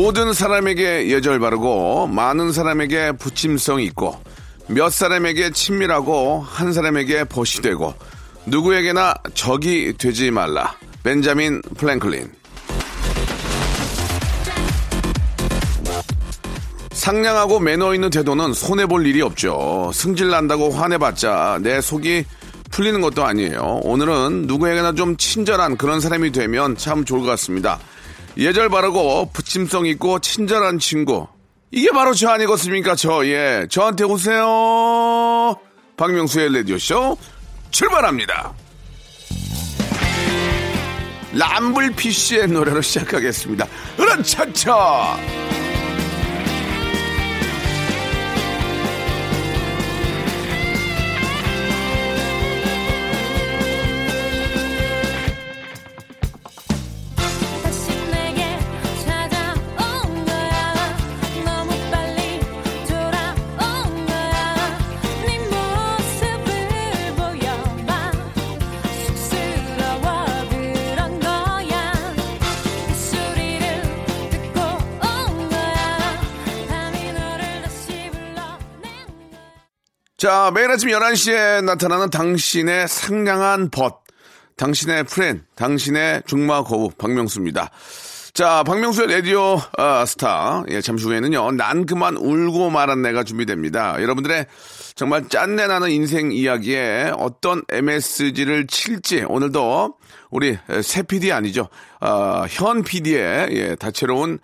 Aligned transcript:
모든 0.00 0.32
사람에게 0.32 1.10
예절 1.10 1.38
바르고 1.40 2.06
많은 2.06 2.52
사람에게 2.52 3.12
붙임성 3.12 3.82
있고 3.82 4.18
몇 4.66 4.88
사람에게 4.90 5.50
친밀하고 5.50 6.40
한 6.40 6.72
사람에게 6.72 7.24
벗이 7.24 7.60
되고 7.62 7.92
누구에게나 8.46 9.12
적이 9.34 9.92
되지 9.98 10.30
말라 10.30 10.74
벤자민 11.02 11.60
프랭클린 11.76 12.32
상냥하고 16.92 17.60
매너 17.60 17.92
있는 17.92 18.08
태도는 18.08 18.54
손해볼 18.54 19.06
일이 19.06 19.20
없죠. 19.20 19.90
승질난다고 19.92 20.70
화내봤자 20.70 21.58
내 21.62 21.82
속이 21.82 22.24
풀리는 22.70 23.02
것도 23.02 23.22
아니에요. 23.26 23.80
오늘은 23.82 24.46
누구에게나 24.46 24.94
좀 24.94 25.18
친절한 25.18 25.76
그런 25.76 26.00
사람이 26.00 26.32
되면 26.32 26.74
참 26.78 27.04
좋을 27.04 27.20
것 27.20 27.26
같습니다. 27.26 27.78
예절 28.36 28.68
바르고 28.68 29.30
부침성 29.32 29.86
있고 29.86 30.18
친절한 30.20 30.78
친구. 30.78 31.26
이게 31.70 31.90
바로 31.92 32.14
저 32.14 32.30
아니겠습니까? 32.30 32.96
저, 32.96 33.24
예. 33.26 33.66
저한테 33.70 34.04
오세요. 34.04 35.56
박명수의 35.96 36.52
라디오쇼 36.54 37.16
출발합니다. 37.70 38.52
람블피쉬의 41.32 42.48
노래로 42.48 42.80
시작하겠습니다. 42.82 43.66
으라차차! 44.00 45.49
자, 80.20 80.50
매일 80.54 80.70
아침 80.70 80.90
11시에 80.90 81.64
나타나는 81.64 82.10
당신의 82.10 82.88
상냥한 82.88 83.70
벗. 83.70 84.04
당신의 84.58 85.04
프렌, 85.04 85.46
당신의 85.54 86.24
중마 86.26 86.62
거우, 86.64 86.90
박명수입니다. 86.90 87.70
자, 88.34 88.62
박명수의 88.64 89.08
라디오 89.08 89.58
아, 89.78 90.04
스타. 90.04 90.62
예, 90.68 90.82
잠시 90.82 91.06
후에는요, 91.06 91.52
난 91.52 91.86
그만 91.86 92.18
울고 92.18 92.68
말한 92.68 93.00
내가 93.00 93.24
준비됩니다. 93.24 93.94
여러분들의 94.02 94.44
정말 94.94 95.26
짠내 95.26 95.66
나는 95.66 95.90
인생 95.90 96.32
이야기에 96.32 97.12
어떤 97.16 97.62
MSG를 97.70 98.66
칠지 98.66 99.24
오늘도 99.26 99.94
우리 100.28 100.58
새 100.82 101.02
PD 101.02 101.32
아니죠. 101.32 101.70
아, 101.98 102.44
현 102.50 102.82
PD의 102.82 103.48
예, 103.52 103.74
다채로운 103.74 104.38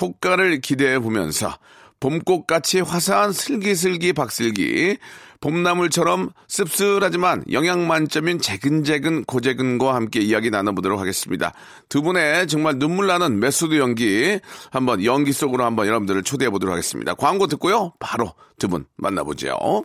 효과를 0.00 0.60
기대해 0.60 0.98
보면서 0.98 1.56
봄꽃같이 2.00 2.80
화사한 2.80 3.32
슬기슬기 3.32 4.12
박슬기 4.12 4.98
봄나물처럼 5.40 6.30
씁쓸하지만 6.48 7.44
영양 7.52 7.86
만점인 7.86 8.40
재근재근 8.40 9.24
고재근과 9.24 9.94
함께 9.94 10.20
이야기 10.20 10.50
나눠보도록 10.50 11.00
하겠습니다. 11.00 11.52
두 11.88 12.02
분의 12.02 12.46
정말 12.46 12.78
눈물 12.78 13.06
나는 13.06 13.40
메소드 13.40 13.78
연기 13.78 14.38
한번 14.70 15.04
연기 15.04 15.32
속으로 15.32 15.64
한번 15.64 15.86
여러분들을 15.86 16.22
초대해 16.24 16.50
보도록 16.50 16.72
하겠습니다. 16.72 17.14
광고 17.14 17.46
듣고요. 17.46 17.92
바로 17.98 18.34
두 18.58 18.68
분 18.68 18.84
만나보죠. 18.96 19.84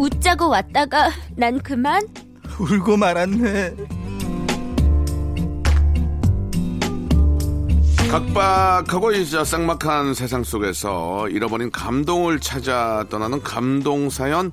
웃자고 0.00 0.48
왔다가 0.48 1.10
난 1.36 1.60
그만 1.60 2.00
울고 2.58 2.96
말았네. 2.96 3.76
각박하고 8.10 9.12
이제 9.12 9.44
쌍막한 9.44 10.14
세상 10.14 10.42
속에서 10.42 11.28
잃어버린 11.28 11.70
감동을 11.70 12.40
찾아 12.40 13.04
떠나는 13.10 13.42
감동 13.42 14.08
사연 14.08 14.52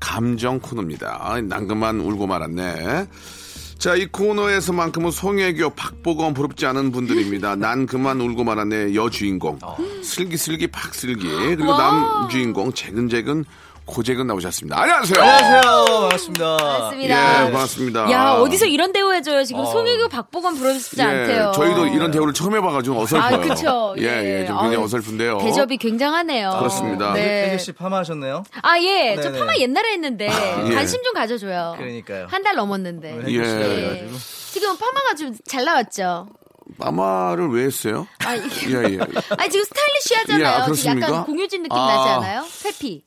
감정 0.00 0.58
코너입니다. 0.58 1.42
난그만 1.42 2.00
울고 2.00 2.26
말았네. 2.26 3.06
자, 3.78 3.94
이 3.94 4.06
코너에서만큼은 4.06 5.10
송혜교, 5.10 5.70
박보검 5.70 6.34
부럽지 6.34 6.66
않은 6.66 6.90
분들입니다. 6.90 7.56
난 7.56 7.86
그만 7.86 8.20
울고 8.20 8.44
말았네 8.44 8.94
여주인공. 8.94 9.58
슬기슬기 10.02 10.66
박슬기. 10.66 11.26
그리고 11.28 11.76
남주인공 11.76 12.72
재근재근 12.72 13.44
고재근 13.90 14.26
나오셨습니다. 14.28 14.80
안녕하세요. 14.80 15.20
안녕하세요. 15.20 15.84
반갑습니다. 16.00 16.56
반갑습니다. 16.56 17.46
예, 17.46 17.50
반갑습니다. 17.50 18.10
야 18.12 18.32
어디서 18.34 18.66
이런 18.66 18.92
대우 18.92 19.12
해줘요 19.12 19.42
지금 19.44 19.64
송혜교 19.64 20.08
박보검 20.08 20.56
부르시지 20.56 21.02
않대요 21.02 21.48
예, 21.48 21.52
저희도 21.56 21.86
이런 21.88 22.10
대우를 22.10 22.32
처음 22.32 22.54
해봐가지고 22.54 23.00
어설퍼요. 23.00 23.34
아 23.34 23.40
그쵸 23.40 23.94
예, 23.98 24.02
예, 24.42 24.46
좀 24.46 24.56
굉장히 24.56 24.76
아유, 24.76 24.84
어설픈데요. 24.84 25.38
대접이 25.38 25.76
굉장하네요 25.76 26.50
그렇습니다. 26.58 27.12
네. 27.14 27.48
혜교 27.48 27.58
씨 27.58 27.72
파마 27.72 27.98
하셨네요? 27.98 28.44
아예저 28.62 29.22
네네. 29.22 29.38
파마 29.38 29.56
옛날에 29.56 29.92
했는데 29.94 30.26
예. 30.28 30.74
관심 30.74 31.02
좀 31.02 31.12
가져줘요 31.12 31.74
그러니까요. 31.76 32.26
한 32.30 32.40
달 32.44 32.54
넘었는데 32.56 33.22
예. 33.28 33.36
그래가지고. 33.38 34.10
지금 34.52 34.76
파마가 34.78 35.14
좀 35.18 35.34
잘 35.46 35.64
나왔죠 35.64 36.28
마마를 36.78 37.48
왜 37.50 37.64
했어요? 37.64 38.06
아, 38.24 38.36
예, 38.36 38.40
예. 38.40 38.98
아니 39.36 39.50
지금 39.50 39.64
스타일리시하잖아요 39.64 40.46
예, 40.46 40.52
지금 40.54 40.64
그렇습니까? 40.66 41.06
약간 41.08 41.24
공효진 41.24 41.62
느낌 41.64 41.76
아. 41.76 41.86
나지 41.86 42.08
않아요 42.10 42.44
페피 42.62 43.02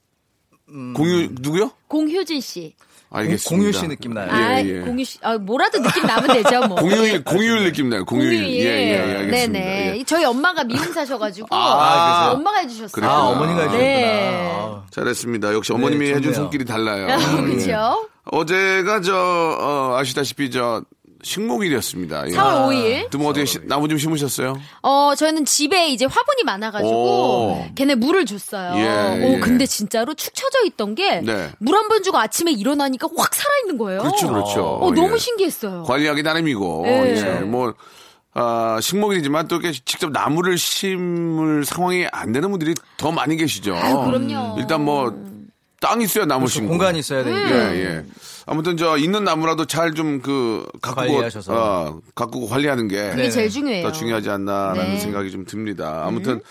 공유 0.95 1.29
누구요? 1.39 1.71
공효진 1.87 2.41
씨 2.41 2.73
알겠습니다. 3.15 3.49
공유 3.49 3.71
씨 3.71 3.87
느낌 3.87 4.13
나요. 4.15 4.27
아, 4.31 4.59
예, 4.59 4.65
예. 4.67 4.79
공유 4.79 5.05
씨, 5.05 5.19
아, 5.21 5.37
뭐라도 5.37 5.79
느낌 5.79 6.03
나면 6.03 6.33
되죠, 6.33 6.61
뭐. 6.67 6.77
공유일 6.77 7.23
공유일 7.23 7.63
느낌 7.65 7.89
나요. 7.89 8.03
공유일. 8.05 8.41
공유일. 8.41 8.59
예, 8.59 8.65
예, 8.65 8.89
예, 8.89 8.97
알겠습니다. 9.17 9.59
네네. 9.59 9.97
예. 9.99 10.03
저희 10.03 10.25
엄마가 10.25 10.63
미용사셔가지고. 10.63 11.47
아? 11.51 12.31
엄마가 12.33 12.61
해주셨어요. 12.61 12.89
그래요? 12.91 13.11
아, 13.11 13.21
어머니가 13.27 13.59
해주셨구나. 13.69 13.83
네. 13.83 14.51
아, 14.51 14.83
잘했습니다. 14.89 15.53
역시 15.53 15.73
어머님이 15.73 16.09
네, 16.09 16.15
해준. 16.15 16.33
손길이 16.33 16.65
달라요. 16.65 17.05
그렇죠. 17.45 18.09
어제가 18.25 19.01
저 19.01 19.15
어, 19.15 19.95
아시다시피 19.99 20.49
저 20.49 20.81
식목일이었습니다. 21.23 22.27
예. 22.27 22.31
4월 22.31 22.67
5일. 22.69 23.09
두분 23.09 23.27
어떻게 23.27 23.45
시- 23.45 23.59
나무 23.65 23.87
좀 23.87 23.97
심으셨어요? 23.97 24.55
어, 24.81 25.13
저희는 25.17 25.45
집에 25.45 25.87
이제 25.87 26.05
화분이 26.05 26.43
많아가지고, 26.45 26.91
오. 26.91 27.65
걔네 27.75 27.95
물을 27.95 28.25
줬어요. 28.25 28.73
예, 28.77 29.23
오, 29.25 29.33
예. 29.35 29.39
근데 29.39 29.65
진짜로 29.65 30.13
축 30.13 30.33
처져 30.35 30.65
있던 30.65 30.95
게, 30.95 31.21
네. 31.21 31.49
물한번 31.59 32.03
주고 32.03 32.17
아침에 32.19 32.51
일어나니까 32.51 33.07
확 33.17 33.33
살아있는 33.33 33.77
거예요. 33.77 34.01
그렇죠, 34.01 34.27
그렇죠. 34.27 34.63
어, 34.81 34.91
너무 34.91 35.13
예. 35.13 35.17
신기했어요. 35.17 35.83
관리하기 35.83 36.21
나름이고, 36.23 36.83
예. 36.87 37.15
예. 37.15 37.23
뭐, 37.41 37.73
아, 38.35 38.79
식목일이지만 38.81 39.47
또 39.47 39.57
이렇게 39.57 39.71
직접 39.85 40.11
나무를 40.11 40.57
심을 40.57 41.63
상황이 41.65 42.05
안 42.11 42.31
되는 42.31 42.49
분들이 42.49 42.73
더 42.97 43.11
많이 43.11 43.37
계시죠. 43.37 43.75
아유, 43.75 43.95
그럼요. 44.05 44.57
일단 44.59 44.83
뭐, 44.83 45.13
땅 45.79 46.01
있어야 46.01 46.25
나무 46.25 46.47
심고. 46.47 46.69
공간이 46.69 46.99
있어야 46.99 47.23
되니까. 47.23 47.75
예, 47.75 47.79
예. 47.97 48.03
아무튼 48.45 48.75
저 48.77 48.97
있는 48.97 49.23
나무라도 49.23 49.65
잘 49.65 49.93
좀 49.93 50.21
그 50.21 50.65
가꾸고 50.81 51.13
관리하셔서. 51.13 51.53
어, 51.53 51.99
가꾸고 52.15 52.47
관리하는 52.47 52.87
게 52.87 53.09
그게 53.11 53.23
네. 53.23 53.29
제일 53.29 53.49
중요해요. 53.49 53.83
더 53.83 53.91
중요하지 53.91 54.29
않나라는 54.29 54.93
네. 54.93 54.99
생각이 54.99 55.31
좀 55.31 55.45
듭니다. 55.45 56.03
아무튼 56.05 56.41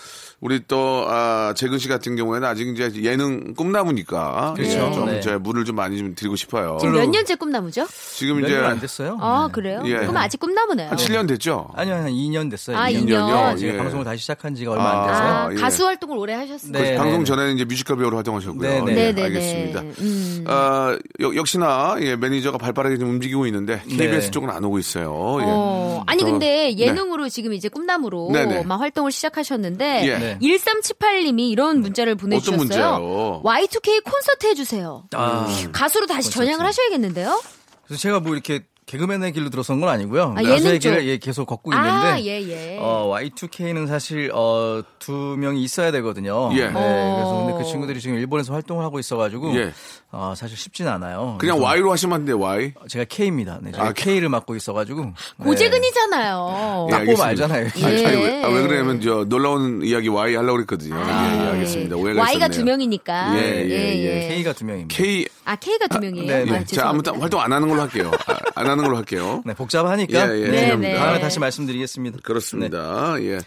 우리 0.43 0.59
또 0.67 1.05
아, 1.07 1.53
재근 1.55 1.79
씨 1.79 1.87
같은 1.87 2.17
경우에는 2.17 2.45
아직 2.45 2.67
이제 2.67 2.91
예능 3.01 3.53
꿈나무니까 3.53 4.55
그렇죠. 4.57 4.71
예, 4.89 4.91
좀 4.91 5.05
네. 5.05 5.19
이제 5.19 5.37
물을 5.37 5.63
좀 5.63 5.77
많이 5.77 5.97
좀 5.97 6.15
드리고 6.15 6.35
싶어요. 6.35 6.77
지금 6.81 6.95
몇 6.95 7.09
년째 7.09 7.35
꿈나무죠? 7.35 7.87
지금 8.13 8.41
몇 8.41 8.47
이제 8.47 8.57
년안 8.57 8.81
됐어요? 8.81 9.17
아, 9.21 9.45
네. 9.47 9.51
그래요? 9.53 9.81
예. 9.85 9.99
그럼 9.99 10.17
아직 10.17 10.41
꿈나무네요. 10.41 10.89
한 10.89 10.97
7년 10.97 11.29
됐죠? 11.29 11.69
아니요, 11.75 11.95
한 11.95 12.07
2년 12.11 12.51
됐어요. 12.51 12.75
아, 12.77 12.89
2년. 12.91 13.05
2년요? 13.07 13.53
네, 13.53 13.55
제가 13.57 13.73
예. 13.73 13.77
방송을 13.77 14.03
다시 14.03 14.21
시작한 14.21 14.53
지가 14.53 14.73
얼마 14.73 14.83
아, 14.83 15.01
안 15.01 15.07
돼서요. 15.07 15.27
아, 15.31 15.49
예. 15.53 15.55
가수 15.55 15.85
활동을 15.85 16.17
오래 16.17 16.33
하셨어요. 16.33 16.71
네. 16.73 16.95
방송 16.97 17.23
전에는 17.23 17.55
이제 17.55 17.63
뮤지컬 17.63 17.95
배우로 17.95 18.17
활동하셨고요. 18.17 18.83
네, 18.83 19.13
네. 19.13 19.13
예. 19.17 19.23
알겠습니다. 19.23 19.79
음. 20.01 20.43
아, 20.47 20.97
역- 21.21 21.37
역시나 21.37 21.95
예, 22.01 22.17
매니저가 22.17 22.57
발 22.57 22.73
빠르게 22.73 22.97
좀 22.97 23.11
움직이고 23.11 23.45
있는데 23.47 23.81
KBS 23.87 24.25
네. 24.25 24.31
쪽은 24.31 24.49
안 24.49 24.61
오고 24.65 24.77
있어요. 24.79 25.05
예. 25.39 25.45
어, 25.47 26.03
아니 26.05 26.19
더- 26.21 26.31
근데 26.31 26.75
예능으로 26.77 27.29
지금 27.29 27.53
이제 27.53 27.69
꿈나무로 27.69 28.31
네네. 28.33 28.63
막 28.65 28.81
활동을 28.81 29.13
시작하셨는데 29.13 30.05
예. 30.05 30.32
네. 30.39 30.47
1378님이 30.47 31.49
이런 31.49 31.81
문자를 31.81 32.15
보내주셨어요. 32.15 32.57
문자요? 32.57 33.41
Y2K 33.43 34.03
콘서트 34.03 34.47
해주세요. 34.47 35.07
아. 35.13 35.47
가수로 35.71 36.05
다시 36.07 36.31
전향을 36.31 36.65
하시야겠는데요? 36.65 37.41
그래서 37.85 38.01
제가 38.01 38.19
뭐 38.19 38.33
이렇게 38.33 38.65
개그맨의 38.85 39.31
길로 39.33 39.49
들어선 39.49 39.79
건 39.79 39.89
아니고요. 39.89 40.35
아, 40.37 40.41
가수의. 40.41 40.79
길을 40.79 41.07
예, 41.07 41.17
계속 41.17 41.45
걷고 41.45 41.71
있는데 41.73 41.89
아, 41.89 42.19
예, 42.19 42.41
예. 42.41 42.77
어, 42.79 43.11
Y2K는 43.15 43.87
사실 43.87 44.31
어, 44.33 44.81
두 44.99 45.11
명이 45.11 45.63
있어야 45.63 45.91
되거든요. 45.91 46.49
예. 46.53 46.67
네, 46.67 46.71
그래서 46.73 47.29
어. 47.29 47.45
근데 47.45 47.63
그 47.63 47.69
친구들이 47.69 47.99
지금 48.01 48.17
일본에서 48.17 48.53
활동을 48.53 48.83
하고 48.83 48.99
있어가지고 48.99 49.55
예. 49.55 49.71
어, 50.11 50.33
사실 50.35 50.57
쉽진 50.57 50.87
않아요. 50.87 51.37
그냥 51.39 51.61
Y로 51.61 51.91
하시면 51.91 52.15
안 52.15 52.25
돼요, 52.25 52.39
Y. 52.39 52.73
제가 52.87 53.05
K입니다. 53.09 53.59
네, 53.61 53.71
제가 53.71 53.87
아, 53.87 53.93
K를 53.93 54.29
맡고 54.29 54.55
있어가지고 54.55 55.05
네. 55.05 55.45
고재근이잖아요. 55.45 56.87
예, 56.89 56.91
딱 56.91 57.03
보면. 57.05 57.21
알잖아요. 57.21 57.67
아니, 57.83 58.01
예. 58.01 58.05
아니, 58.05 58.17
왜, 58.17 58.43
아, 58.43 58.47
왜 58.49 58.61
그러냐면 58.61 59.01
저 59.01 59.25
놀라운 59.25 59.81
이야기 59.83 60.09
Y 60.09 60.35
하려고 60.35 60.53
그랬거든요. 60.53 60.95
예, 60.95 61.01
예, 61.01 61.47
알겠습니다. 61.49 61.95
오해가 61.95 62.21
Y가 62.21 62.31
있었네요. 62.31 62.49
두 62.49 62.63
명이니까. 62.65 63.37
예, 63.39 63.65
예, 63.69 64.29
예. 64.29 64.35
K가 64.35 64.53
두 64.53 64.65
명입니다. 64.65 64.95
K 64.95 65.27
아, 65.45 65.55
K가 65.55 65.87
두 65.87 65.99
명이에요. 65.99 66.27
네, 66.27 66.45
네. 66.45 66.57
아, 66.57 66.63
자. 66.63 66.89
아무튼 66.89 67.19
활동 67.19 67.41
안 67.41 67.51
하는 67.51 67.67
걸로 67.67 67.81
할게요. 67.81 68.11
아, 68.27 68.35
안 68.55 68.69
하는 68.73 68.83
걸로 68.83 68.97
할게요. 68.97 69.41
네, 69.45 69.53
복잡하니까 69.53 70.35
예, 70.35 70.41
예, 70.41 70.47
네. 70.47 70.75
네. 70.75 70.95
다음에 70.95 71.19
다시 71.19 71.39
말씀드리겠습니다. 71.39 72.19
그렇습니다. 72.23 73.15
예. 73.21 73.39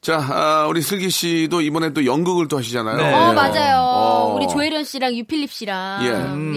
자, 0.00 0.16
아, 0.30 0.66
우리 0.68 0.80
슬기 0.80 1.10
씨도 1.10 1.60
이번에 1.60 1.92
또 1.92 2.04
연극을 2.06 2.48
또 2.48 2.56
하시잖아요. 2.58 2.96
네. 2.96 3.12
어, 3.12 3.30
예. 3.30 3.34
맞아요. 3.34 3.78
어. 3.80 4.34
우리 4.36 4.46
조혜련 4.48 4.84
씨랑 4.84 5.14
유필립 5.14 5.50
씨랑 5.50 6.04
예. 6.04 6.08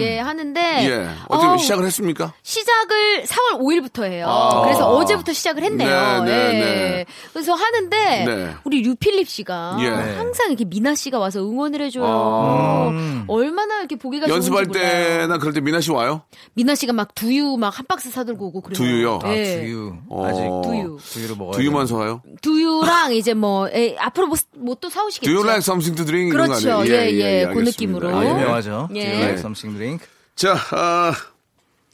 예, 0.04 0.20
음. 0.20 0.26
하는데 0.26 0.60
예. 0.88 1.08
어떻게 1.28 1.48
어우, 1.48 1.58
시작을 1.58 1.84
했습니까? 1.86 2.32
시작을 2.42 3.24
4월 3.24 3.60
5일부터 3.60 4.04
해요. 4.04 4.26
아. 4.28 4.62
그래서 4.62 4.88
어제부터 4.88 5.32
시작을 5.32 5.64
했네요. 5.64 6.22
네, 6.24 6.30
네, 6.30 6.54
예. 6.54 6.60
네. 6.60 7.04
그래서 7.32 7.54
하는데 7.54 8.24
네. 8.24 8.54
우리 8.64 8.82
류필립 8.82 9.28
씨가 9.28 9.76
예. 9.80 9.86
항상 9.88 10.48
이렇게 10.48 10.64
미나 10.64 10.94
씨가 10.94 11.18
와서 11.18 11.40
응원을 11.40 11.80
해줘요. 11.82 12.04
아. 12.06 12.88
음. 12.90 13.24
얼마나 13.26 13.78
이렇게 13.80 13.96
보기가 13.96 14.28
연습할 14.28 14.64
좋은지 14.66 14.78
몰라요. 14.78 15.18
때나 15.18 15.38
그럴 15.38 15.52
때 15.52 15.60
미나 15.60 15.80
씨 15.80 15.90
와요? 15.90 16.22
미나 16.54 16.74
씨가 16.74 16.92
막 16.92 17.14
두유 17.14 17.56
막 17.58 17.72
한 17.72 17.86
박스 17.88 18.10
사들고 18.10 18.48
오고 18.48 18.60
그래요. 18.60 18.76
두유요? 18.76 19.18
아, 19.22 19.34
예. 19.34 19.60
두유. 19.62 19.94
어. 20.10 20.26
아직 20.26 20.42
두유. 20.68 20.98
두유를 21.02 21.36
먹어야 21.36 21.52
두유만. 21.56 21.86
사와요? 21.86 22.20
두유랑 22.42 23.14
이제 23.32 23.34
뭐 23.34 23.68
에, 23.68 23.96
앞으로 23.98 24.28
뭐또 24.56 24.90
사오시겠죠. 24.90 25.30
Do 25.30 25.34
you 25.38 25.46
like 25.46 25.62
something 25.62 25.96
to 25.96 26.04
drink? 26.04 26.34
이런 26.34 26.48
거 26.48 26.54
그렇죠. 26.58 26.80
아니에요? 26.80 26.94
예, 26.94 27.10
예, 27.10 27.44
그 27.44 27.48
알겠습니다. 27.50 27.70
느낌으로. 27.70 28.16
아, 28.16 28.24
예. 28.24 28.30
유명하죠. 28.30 28.88
예. 28.94 29.00
Do 29.00 29.08
you 29.10 29.18
like 29.20 29.38
something 29.38 29.76
drink? 29.76 30.06
자, 30.36 30.56
아, 30.72 31.12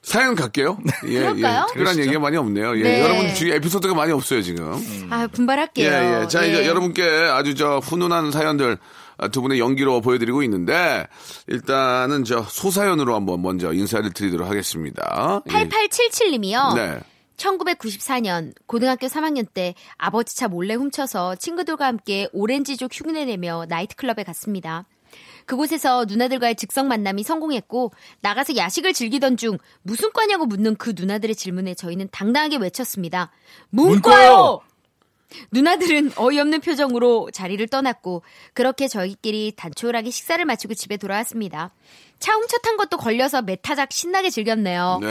사연 0.03 0.35
갈게요. 0.35 0.79
예, 1.07 1.21
그럴까요? 1.21 1.67
예. 1.69 1.73
특별한 1.73 1.99
얘기가 2.01 2.19
많이 2.19 2.37
없네요. 2.37 2.79
예, 2.79 2.83
네. 2.83 3.03
여러분 3.03 3.35
주위에 3.35 3.57
에피소드가 3.57 3.95
많이 3.95 4.13
없어요, 4.13 4.43
지금. 4.43 4.73
아, 5.11 5.23
예, 5.23 5.27
분발할게요. 5.29 6.23
예. 6.23 6.29
자, 6.29 6.45
이제 6.45 6.65
예. 6.65 6.67
여러분께 6.67 7.03
아주 7.03 7.55
저 7.55 7.79
훈훈한 7.79 8.33
사연들 8.33 8.79
아, 9.19 9.29
두 9.29 9.43
분의 9.43 9.59
연기로 9.59 10.01
보여드리고 10.01 10.43
있는데 10.45 11.07
일단은 11.49 12.25
저 12.25 12.43
소사연으로 12.43 13.15
한번 13.15 13.43
먼저 13.43 13.73
인사를 13.73 14.13
드리도록 14.13 14.49
하겠습니다. 14.49 15.43
예. 15.49 15.53
8877님이요. 15.53 16.75
네. 16.75 16.99
1994년 17.39 18.53
고등학교 18.67 19.07
3학년 19.07 19.47
때 19.53 19.75
아버지 19.97 20.37
차 20.37 20.49
몰래 20.49 20.75
훔쳐서 20.75 21.37
친구들과 21.37 21.87
함께 21.87 22.29
오렌지족 22.33 22.91
흉내 22.93 23.25
내며 23.25 23.65
나이트클럽에 23.69 24.25
갔습니다. 24.25 24.85
그곳에서 25.47 26.05
누나들과의 26.05 26.57
즉석 26.57 26.87
만남이 26.87 27.23
성공했고 27.23 27.93
나가서 28.21 28.57
야식을 28.57 28.93
즐기던 28.93 29.39
중 29.39 29.57
무슨 29.83 30.13
과냐고 30.13 30.45
묻는 30.45 30.77
그 30.77 30.93
누나들의 30.95 31.35
질문에 31.35 31.75
저희는 31.75 32.09
당당하게 32.13 32.59
외쳤습니다. 32.59 33.31
문과요! 33.71 34.61
누나들은 35.53 36.13
어이없는 36.17 36.61
표정으로 36.61 37.31
자리를 37.33 37.67
떠났고 37.69 38.23
그렇게 38.55 38.89
저희끼리 38.89 39.53
단촐하게 39.57 40.11
식사를 40.11 40.45
마치고 40.45 40.75
집에 40.75 40.97
돌아왔습니다. 40.97 41.73
차 42.19 42.35
훔쳐탄 42.35 42.77
것도 42.77 42.97
걸려서 42.97 43.43
메타작 43.43 43.93
신나게 43.93 44.31
즐겼네요. 44.31 44.99
네, 45.03 45.09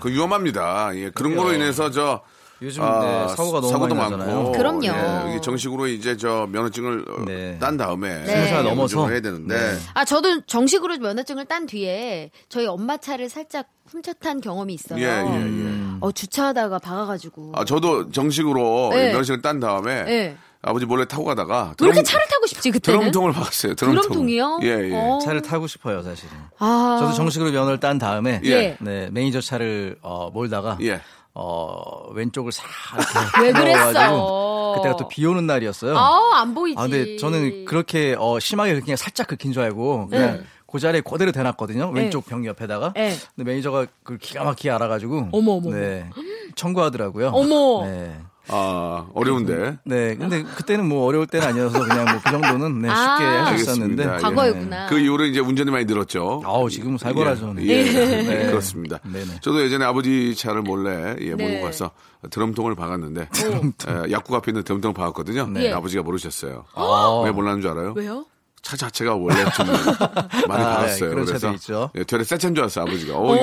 그 0.00 0.10
위험합니다. 0.10 0.90
예, 0.96 1.10
그런 1.10 1.36
거로 1.36 1.52
인해서 1.52 1.90
저 1.90 2.22
요즘 2.62 2.82
아, 2.82 3.00
네, 3.00 3.34
사고가 3.34 3.60
너무 3.60 3.68
사고도 3.72 3.94
많이 3.94 4.10
많고, 4.16 4.24
나잖아요. 4.24 4.52
그럼요. 4.52 4.86
예, 4.86 5.30
이게 5.30 5.40
정식으로 5.40 5.88
이제 5.88 6.16
저 6.16 6.46
면허증을 6.50 7.04
어, 7.08 7.24
네. 7.26 7.58
딴 7.58 7.76
다음에 7.76 8.24
스무 8.24 8.46
살 8.46 8.64
예, 8.64 8.68
넘어서. 8.68 9.08
해야 9.08 9.20
되는데 9.20 9.56
네. 9.58 9.78
아, 9.94 10.04
저도 10.04 10.42
정식으로 10.46 10.98
면허증을 10.98 11.46
딴 11.46 11.66
뒤에 11.66 12.30
저희 12.48 12.66
엄마 12.66 12.96
차를 12.98 13.28
살짝 13.28 13.66
훔쳐탄 13.86 14.40
경험이 14.40 14.74
있어요. 14.74 15.00
예, 15.00 15.04
예, 15.04 15.64
예. 15.66 15.72
어, 16.00 16.12
주차하다가 16.12 16.78
박아가지고. 16.78 17.52
아, 17.56 17.64
저도 17.64 18.10
정식으로 18.10 18.90
네. 18.92 19.10
면허증을 19.10 19.42
딴 19.42 19.58
다음에 19.58 20.04
네. 20.04 20.36
아버지 20.64 20.86
몰래 20.86 21.04
타고 21.04 21.24
가다가 21.24 21.74
왜 21.80 21.88
이렇게 21.88 22.04
차를 22.04 22.24
타고 22.28 22.46
싶지, 22.46 22.70
그때는? 22.70 23.00
드럼통을 23.00 23.32
박았어요. 23.32 23.74
드럼통. 23.74 24.02
드럼통이요? 24.02 24.60
예, 24.62 24.68
예. 24.68 24.94
어. 24.94 25.18
차를 25.24 25.42
타고 25.42 25.66
싶어요, 25.66 26.02
사실은. 26.02 26.30
아. 26.60 26.98
저도 27.00 27.14
정식으로 27.14 27.50
면허를 27.50 27.80
딴 27.80 27.98
다음에 27.98 28.40
예. 28.44 28.76
네, 28.80 29.08
매니저 29.10 29.40
차를 29.40 29.96
어, 30.02 30.30
몰다가 30.30 30.78
예. 30.82 31.00
어, 31.34 32.10
왼쪽을 32.12 32.52
싹 32.52 32.66
왜 33.42 33.52
그랬어? 33.52 34.74
그때가 34.76 34.96
또 34.96 35.08
비 35.08 35.24
오는 35.26 35.46
날이었어요. 35.46 35.96
아, 35.96 36.40
안 36.40 36.54
보이지. 36.54 36.78
아, 36.78 36.82
근데 36.82 37.16
저는 37.16 37.64
그렇게 37.64 38.14
어, 38.18 38.38
심하게 38.38 38.78
그냥 38.80 38.96
살짝 38.96 39.26
긁힌 39.28 39.52
줄 39.52 39.62
알고 39.62 40.08
그냥 40.08 40.38
네. 40.38 40.42
그 40.66 40.78
자리에 40.78 41.02
그대로 41.02 41.32
대놨거든요. 41.32 41.90
왼쪽 41.90 42.24
벽 42.26 42.44
옆에다가. 42.46 42.92
네. 42.94 43.14
근데 43.36 43.50
매니저가 43.50 43.86
그 44.02 44.16
기가 44.16 44.44
막히게 44.44 44.70
알아가지고 44.70 45.28
어머, 45.32 45.52
어머, 45.52 45.70
네. 45.70 46.08
청구하더라고요. 46.56 47.28
어머. 47.34 47.86
네. 47.86 48.18
아, 48.48 49.06
어려운데. 49.14 49.78
네. 49.84 50.16
근데 50.16 50.42
그때는 50.42 50.88
뭐 50.88 51.06
어려울 51.06 51.26
때는 51.26 51.46
아니어서 51.46 51.78
그냥 51.86 52.04
뭐 52.04 52.20
그 52.22 52.30
정도는 52.30 52.82
네, 52.82 52.88
쉽게 52.88 52.98
아. 52.98 53.46
할수 53.46 53.62
있었는데. 53.62 54.02
예. 54.02 54.20
과거였구나. 54.20 54.86
그 54.86 54.98
이후로 54.98 55.26
이제 55.26 55.40
운전이 55.40 55.70
많이 55.70 55.84
늘었죠. 55.84 56.42
아우, 56.44 56.68
지금 56.70 56.96
살벌하죠. 56.98 57.54
예, 57.60 57.66
예, 57.68 57.82
네. 57.84 58.22
네, 58.22 58.46
그렇습니다. 58.46 58.98
네네. 59.04 59.40
저도 59.40 59.62
예전에 59.62 59.84
아버지 59.84 60.34
차를 60.34 60.62
몰래 60.62 61.16
예, 61.20 61.30
몰고 61.30 61.44
네. 61.44 61.60
가서 61.60 61.90
드럼통을 62.30 62.74
박았는데 62.74 63.20
예, 63.22 64.12
약국 64.12 64.34
앞에 64.34 64.50
있는 64.52 64.62
드럼통을 64.62 64.94
박았거든요. 64.94 65.46
네. 65.48 65.72
아버지가 65.72 66.02
모르셨어요. 66.02 66.64
아. 66.74 67.22
왜 67.24 67.30
몰랐는 67.32 67.60
줄 67.62 67.70
알아요? 67.70 67.94
왜요? 67.96 68.26
차 68.62 68.76
자체가 68.76 69.16
원래 69.16 69.44
좀 69.56 69.66
많이 70.48 70.62
아, 70.62 70.76
박았어요. 70.76 71.10
그런 71.10 71.24
그래서 71.24 71.38
차도 71.38 71.54
있죠. 71.56 71.90
예, 71.96 72.04
되레 72.04 72.22
새 72.22 72.38
차인 72.38 72.54
줄 72.54 72.62
알았어요, 72.62 72.84
아버지가. 72.84 73.16
어, 73.16 73.22
오. 73.22 73.34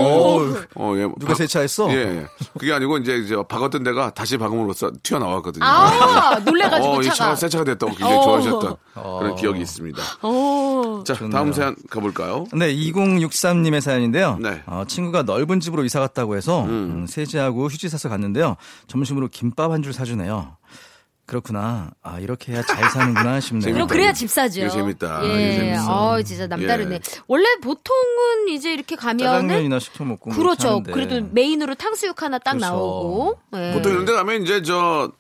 이거, 0.46 0.60
어, 0.76 0.94
예, 0.96 1.02
누가 1.20 1.34
세차했어? 1.36 1.92
예, 1.92 1.96
예. 1.96 2.28
그게 2.58 2.72
아니고 2.72 2.98
이제, 3.00 3.18
이제 3.18 3.36
박았던 3.48 3.84
데가 3.84 4.14
다시 4.14 4.38
박음으로써 4.38 4.92
튀어나왔거든요. 5.04 5.66
아, 5.66 6.40
놀래가지고 6.40 6.94
어, 6.94 7.02
이 7.02 7.04
차가. 7.06 7.16
차가 7.16 7.36
새 7.36 7.50
차가 7.50 7.64
됐다고 7.66 7.92
굉장히 7.96 8.18
어. 8.18 8.22
좋아하셨던 8.24 8.76
그런 9.20 9.36
기억이 9.36 9.60
있습니다. 9.62 10.02
어. 10.22 11.04
자, 11.06 11.14
좋네요. 11.14 11.32
다음 11.34 11.52
사연 11.52 11.76
가볼까요? 11.90 12.46
네, 12.54 12.74
2063님의 12.74 13.82
사연인데요. 13.82 14.38
네. 14.40 14.64
어, 14.68 14.84
친구가 14.88 15.24
넓은 15.24 15.60
집으로 15.60 15.84
이사 15.84 16.00
갔다고 16.00 16.38
해서 16.38 16.64
음, 16.64 17.06
세제하고 17.08 17.68
휴지 17.68 17.90
사서 17.90 18.08
갔는데요. 18.10 18.56
점심으로 18.88 19.28
김밥 19.28 19.72
한 19.72 19.84
줄 19.84 19.92
사주네요. 19.94 20.56
그렇구나. 21.30 21.92
아, 22.02 22.20
이렇게 22.20 22.54
해야 22.54 22.64
잘 22.64 22.90
사는구나 22.90 23.40
싶네요. 23.40 23.72
그럼 23.72 23.88
그래야 23.88 24.12
집 24.14 24.32
사죠. 24.32 24.62
이거 24.62 24.70
재밌다. 24.72 25.24
예. 25.26 25.28
이거 25.54 25.60
재밌어. 25.64 26.10
어, 26.10 26.22
진짜 26.24 26.48
남다르네. 26.48 26.96
예. 26.96 27.00
원래 27.28 27.46
보통은 27.62 28.48
이제 28.50 28.74
이렇게 28.74 28.96
가면은 28.96 29.24
짜장면이나 29.48 29.78
시켜 29.80 30.06
먹고 30.06 30.32
뭐 30.32 30.38
그렇죠. 30.40 30.82
그래도 30.82 31.22
메인으로 31.32 31.76
탕수육 31.76 32.24
하나 32.24 32.40
딱 32.40 32.54
그렇죠. 32.54 32.66
나오고. 32.66 33.38
예. 33.58 33.74
보통 33.74 33.92
이런 33.92 34.06
데 34.06 34.14
가면 34.14 34.42
이제 34.42 34.64
저, 34.64 35.12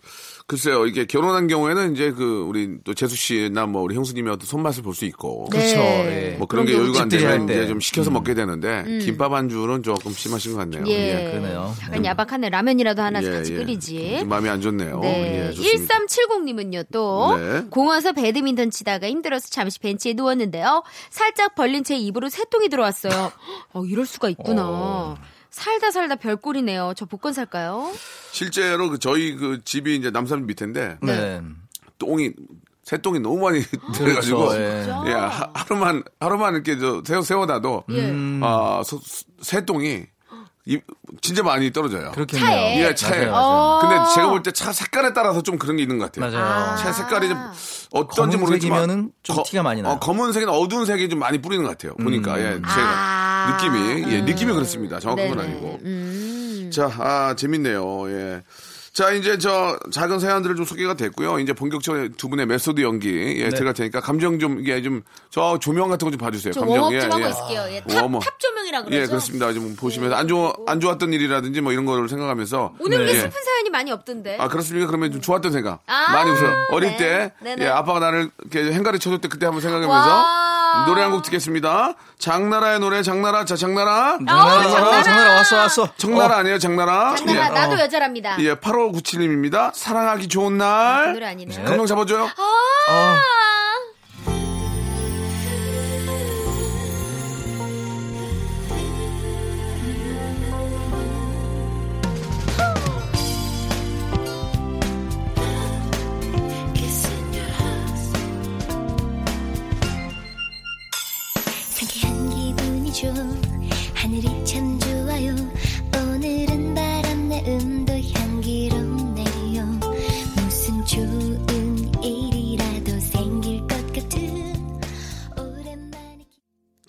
글쎄요, 0.49 0.87
이게 0.87 1.05
결혼한 1.05 1.47
경우에는 1.47 1.93
이제 1.93 2.11
그 2.11 2.43
우리 2.47 2.79
또 2.83 2.95
재수 2.95 3.15
씨나 3.15 3.67
뭐 3.67 3.83
우리 3.83 3.93
형수님의 3.95 4.33
어떤 4.33 4.47
손맛을 4.47 4.81
볼 4.81 4.95
수 4.95 5.05
있고. 5.05 5.47
네. 5.51 5.59
그렇죠. 5.59 5.77
예. 5.79 6.35
뭐 6.39 6.47
그런 6.47 6.65
게 6.65 6.71
그런 6.73 6.85
여유가 6.87 7.03
안 7.03 7.09
되면. 7.09 7.43
이제 7.43 7.67
좀 7.67 7.79
시켜서 7.79 8.09
먹게 8.09 8.33
되는데 8.33 8.83
김밥 9.03 9.31
한 9.31 9.47
줄은 9.47 9.83
조금 9.83 10.11
심하신 10.11 10.53
것 10.53 10.57
같네요. 10.57 10.83
예. 10.87 11.29
그러네요. 11.31 11.73
약간 11.83 12.03
야박하네. 12.03 12.49
라면이라도 12.49 13.01
하나 13.01 13.21
예, 13.21 13.29
같이 13.29 13.53
예. 13.53 13.57
끓이지. 13.57 14.17
좀 14.21 14.27
마음이 14.29 14.49
안 14.49 14.59
좋네요. 14.59 14.99
네. 15.01 15.49
예, 15.49 15.53
좋습니다. 15.53 15.99
1370님은요, 15.99 16.85
또, 16.91 17.37
네. 17.37 17.61
공원에서 17.69 18.13
배드민턴 18.13 18.71
치다가 18.71 19.07
힘들어서 19.07 19.49
잠시 19.49 19.79
벤치에 19.79 20.13
누웠는데요. 20.13 20.83
살짝 21.11 21.53
벌린 21.53 21.83
제 21.83 21.95
입으로 21.95 22.27
새똥이 22.29 22.69
들어왔어요. 22.69 23.31
어, 23.73 23.85
이럴 23.85 24.07
수가 24.07 24.29
있구나. 24.29 25.15
살다 25.59 25.91
살다 25.91 26.15
별꼴이네요. 26.15 26.93
저 26.95 27.05
복권 27.05 27.33
살까요? 27.33 27.91
실제로 28.31 28.89
그 28.89 28.99
저희 28.99 29.35
그 29.35 29.59
집이 29.63 29.95
이제 29.95 30.09
남산 30.11 30.45
밑인데 30.45 30.97
네. 31.01 31.41
똥이 31.97 32.31
새똥이 32.83 33.19
너무 33.19 33.37
많이 33.39 33.61
들어가지고 33.93 34.47
그렇죠, 34.47 34.61
예. 35.05 35.11
예, 35.11 35.13
하- 35.13 35.49
하루만 35.53 36.03
하루만 36.19 36.55
이렇게 36.55 36.79
저 36.79 37.01
세워 37.05 37.21
세워놔도 37.21 37.83
예. 37.91 38.13
아 38.41 38.81
소- 38.85 38.99
새똥이 39.41 40.05
이- 40.65 40.79
진짜 41.21 41.41
많이 41.43 41.71
떨어져요. 41.71 42.11
그렇겠네요. 42.11 42.45
차에. 42.49 42.79
예, 42.81 42.95
차에. 42.95 43.25
맞아요, 43.27 43.31
맞아요. 43.31 43.79
근데 43.81 44.13
제가 44.15 44.29
볼 44.29 44.43
때 44.43 44.51
차 44.51 44.71
색깔에 44.71 45.13
따라서 45.13 45.41
좀 45.41 45.57
그런 45.57 45.77
게 45.77 45.83
있는 45.83 45.97
것 45.97 46.11
같아요. 46.11 46.31
맞아요. 46.31 46.77
차 46.77 46.91
색깔이 46.93 47.27
좀 47.29 47.37
어떤지 47.91 48.37
검은색이면은 48.37 48.87
모르겠지만 49.01 49.11
좀 49.23 49.43
티가 49.45 49.63
많이 49.63 49.81
나요. 49.81 49.93
어, 49.93 49.99
검은색이나 49.99 50.51
어두운 50.51 50.85
색이 50.85 51.09
좀 51.09 51.19
많이 51.19 51.41
뿌리는 51.41 51.63
것 51.63 51.71
같아요. 51.71 51.95
보니까 51.95 52.39
예, 52.39 52.53
제가 52.53 52.63
아. 52.65 53.18
느낌이 53.51 54.13
예, 54.13 54.21
느낌이 54.21 54.53
그렇습니다. 54.53 54.99
정확한 54.99 55.29
건. 55.29 55.39
아니고. 55.39 55.79
음. 55.83 56.69
자, 56.73 56.91
아, 56.99 57.33
재밌네요. 57.35 58.09
예. 58.11 58.43
자, 58.91 59.11
이제 59.11 59.37
저 59.37 59.77
작은 59.93 60.19
사연들을 60.19 60.55
좀 60.55 60.65
소개가 60.65 60.95
됐고요. 60.95 61.39
이제 61.39 61.53
본격적으로 61.53 62.09
두 62.17 62.27
분의 62.27 62.47
메소드 62.47 62.81
연기 62.81 63.37
예, 63.39 63.43
네. 63.45 63.49
들어갈 63.49 63.73
테니까 63.73 64.01
감정 64.01 64.39
좀 64.39 64.59
이게 64.59 64.81
좀저 64.81 65.59
조명 65.61 65.89
같은 65.89 66.05
거 66.05 66.11
좀 66.11 66.17
봐주세요. 66.17 66.53
저 66.53 66.61
감정 66.61 66.83
warm-up 66.91 66.99
좀 66.99 67.11
하고 67.11 67.27
있을게요. 67.29 67.65
예, 67.69 67.81
top. 67.81 68.11
top 68.19 68.39
조명이라 68.39 68.81
그러죠. 68.83 68.97
예, 69.01 69.05
그렇습니다. 69.05 69.53
좀 69.53 69.75
보시면서 69.75 70.15
안 70.15 70.27
좋아 70.27 70.53
안 70.67 70.79
좋았던 70.81 71.13
일이라든지 71.13 71.61
뭐 71.61 71.71
이런 71.71 71.85
거를 71.85 72.09
생각하면서 72.09 72.73
오늘 72.79 73.05
왜 73.05 73.11
예. 73.13 73.19
슬픈 73.19 73.31
사연이 73.41 73.69
많이 73.69 73.91
없던데? 73.91 74.37
아 74.39 74.47
그렇습니까? 74.49 74.87
그러면 74.87 75.11
좀 75.11 75.21
좋았던 75.21 75.51
생각 75.53 75.81
아, 75.85 76.11
많이 76.11 76.31
웃어요. 76.31 76.65
어릴 76.71 76.89
네. 76.89 76.97
때 76.97 77.33
네네. 77.41 77.65
예, 77.65 77.69
아빠가 77.69 77.99
나를 77.99 78.31
이렇게 78.51 78.73
행가리 78.73 78.99
쳐줄 78.99 79.21
때 79.21 79.27
그때 79.29 79.45
한번 79.45 79.61
생각하면서 79.61 80.09
와. 80.09 80.85
노래 80.87 81.01
한 81.03 81.11
곡 81.11 81.23
듣겠습니다. 81.23 81.93
장나라의 82.19 82.79
노래 82.79 83.01
장나라 83.01 83.45
자 83.45 83.55
장나라 83.55 84.17
장나라. 84.17 84.61
장나라, 84.61 85.03
장나라 85.03 85.33
왔어, 85.35 85.55
왔어. 85.57 85.89
장나라 85.95 86.37
아니에요 86.39 86.59
장나라 86.59 87.15
장난아, 87.15 87.45
예. 87.45 87.49
나도 87.49 87.79
여자랍니다. 87.79 88.35
예, 88.39 88.55
8597님입니다. 88.55 89.71
사랑하기 89.73 90.27
좋은 90.27 90.57
그 90.57 90.63
날. 90.63 91.13
노래 91.13 91.27
아니네. 91.27 91.63
감동 91.63 91.85
잡아줘요. 91.85 92.25
아, 92.25 92.27
상 92.27 93.15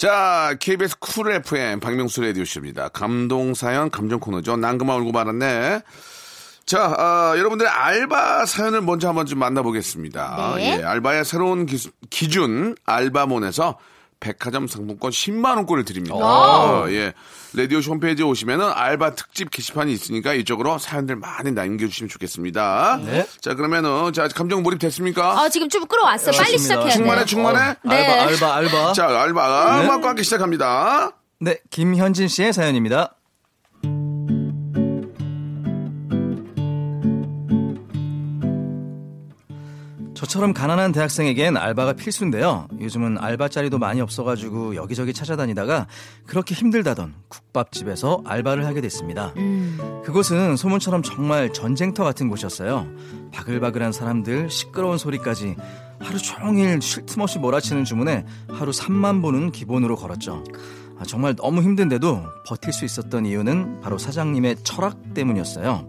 자, 0.00 0.54
KBS 0.59 0.99
쿨 0.99 1.30
FM 1.30 1.78
박명수 1.78 2.23
라디오쇼입니다. 2.23 2.88
감동사연 2.88 3.90
감정 3.90 4.19
코너죠. 4.19 4.57
난 4.57 4.78
그만 4.78 4.99
울고 5.00 5.12
말았네. 5.12 5.83
자, 6.64 6.95
아, 6.97 7.35
여러분들의 7.37 7.71
알바 7.71 8.47
사연을 8.47 8.80
먼저 8.80 9.09
한번 9.09 9.26
좀 9.26 9.38
만나보겠습니다. 9.40 10.54
네. 10.57 10.78
예, 10.78 10.83
알바의 10.83 11.26
새로운 11.26 11.66
기, 11.66 11.76
기준 12.09 12.75
알바몬에서 12.87 13.78
백화점 14.21 14.67
상품권 14.67 15.11
10만 15.11 15.57
원권을 15.57 15.85
드립니다. 15.85 16.15
어, 16.15 16.87
예. 16.91 17.15
라디오 17.55 17.79
홈페이지에 17.79 18.25
오시면은 18.25 18.71
알바 18.73 19.15
특집 19.15 19.50
게시판이 19.50 19.93
있으니까 19.93 20.35
이쪽으로 20.35 20.79
사연들 20.79 21.17
많이 21.17 21.50
남겨 21.53 21.87
주시면 21.87 22.09
좋겠습니다. 22.11 23.00
네. 23.05 23.27
자, 23.41 23.55
그러면은 23.55 24.12
자 24.12 24.29
감정 24.29 24.62
몰입 24.62 24.79
됐습니까? 24.79 25.41
아, 25.41 25.49
지금 25.49 25.69
좀 25.69 25.87
끌어왔어요. 25.87 26.37
빨리. 26.37 26.59
시작해야 26.59 26.91
충만해, 26.91 27.21
돼. 27.21 27.27
충만해. 27.27 27.75
네. 27.85 28.07
알바, 28.07 28.27
알바, 28.29 28.55
알바. 28.57 28.93
자, 28.93 29.07
알바 29.23 29.79
네. 29.79 29.85
음악과 29.87 30.11
함께 30.11 30.23
시작합니다. 30.23 31.12
네, 31.41 31.59
김현진 31.71 32.29
씨의 32.29 32.53
사연입니다. 32.53 33.15
저처럼 40.31 40.55
가난한 40.55 40.93
대학생에겐 40.93 41.57
알바가 41.57 41.95
필수인데요. 41.95 42.69
요즘은 42.81 43.19
알바 43.19 43.49
자리도 43.49 43.79
많이 43.79 44.01
없어가지고 44.01 44.77
여기저기 44.77 45.13
찾아다니다가 45.13 45.89
그렇게 46.25 46.55
힘들다던 46.55 47.15
국밥집에서 47.27 48.23
알바를 48.25 48.65
하게 48.65 48.81
됐습니다. 48.81 49.35
그곳은 50.05 50.55
소문처럼 50.55 51.03
정말 51.03 51.53
전쟁터 51.53 52.05
같은 52.05 52.29
곳이었어요. 52.29 52.87
바글바글한 53.33 53.91
사람들, 53.91 54.51
시끄러운 54.51 54.99
소리까지 54.99 55.57
하루 55.99 56.19
종일 56.19 56.81
쉴 56.81 57.05
틈 57.07 57.23
없이 57.23 57.41
몰아치는 57.41 57.85
주문에 57.85 58.25
하루 58.53 58.71
3만 58.71 59.23
본은 59.23 59.51
기본으로 59.51 59.97
걸었죠. 59.97 60.45
아, 61.01 61.05
정말 61.05 61.35
너무 61.35 61.61
힘든데도 61.61 62.23
버틸 62.47 62.73
수 62.73 62.85
있었던 62.85 63.27
이유는 63.27 63.81
바로 63.81 63.99
사장님의 63.99 64.59
철학 64.63 65.13
때문이었어요. 65.13 65.89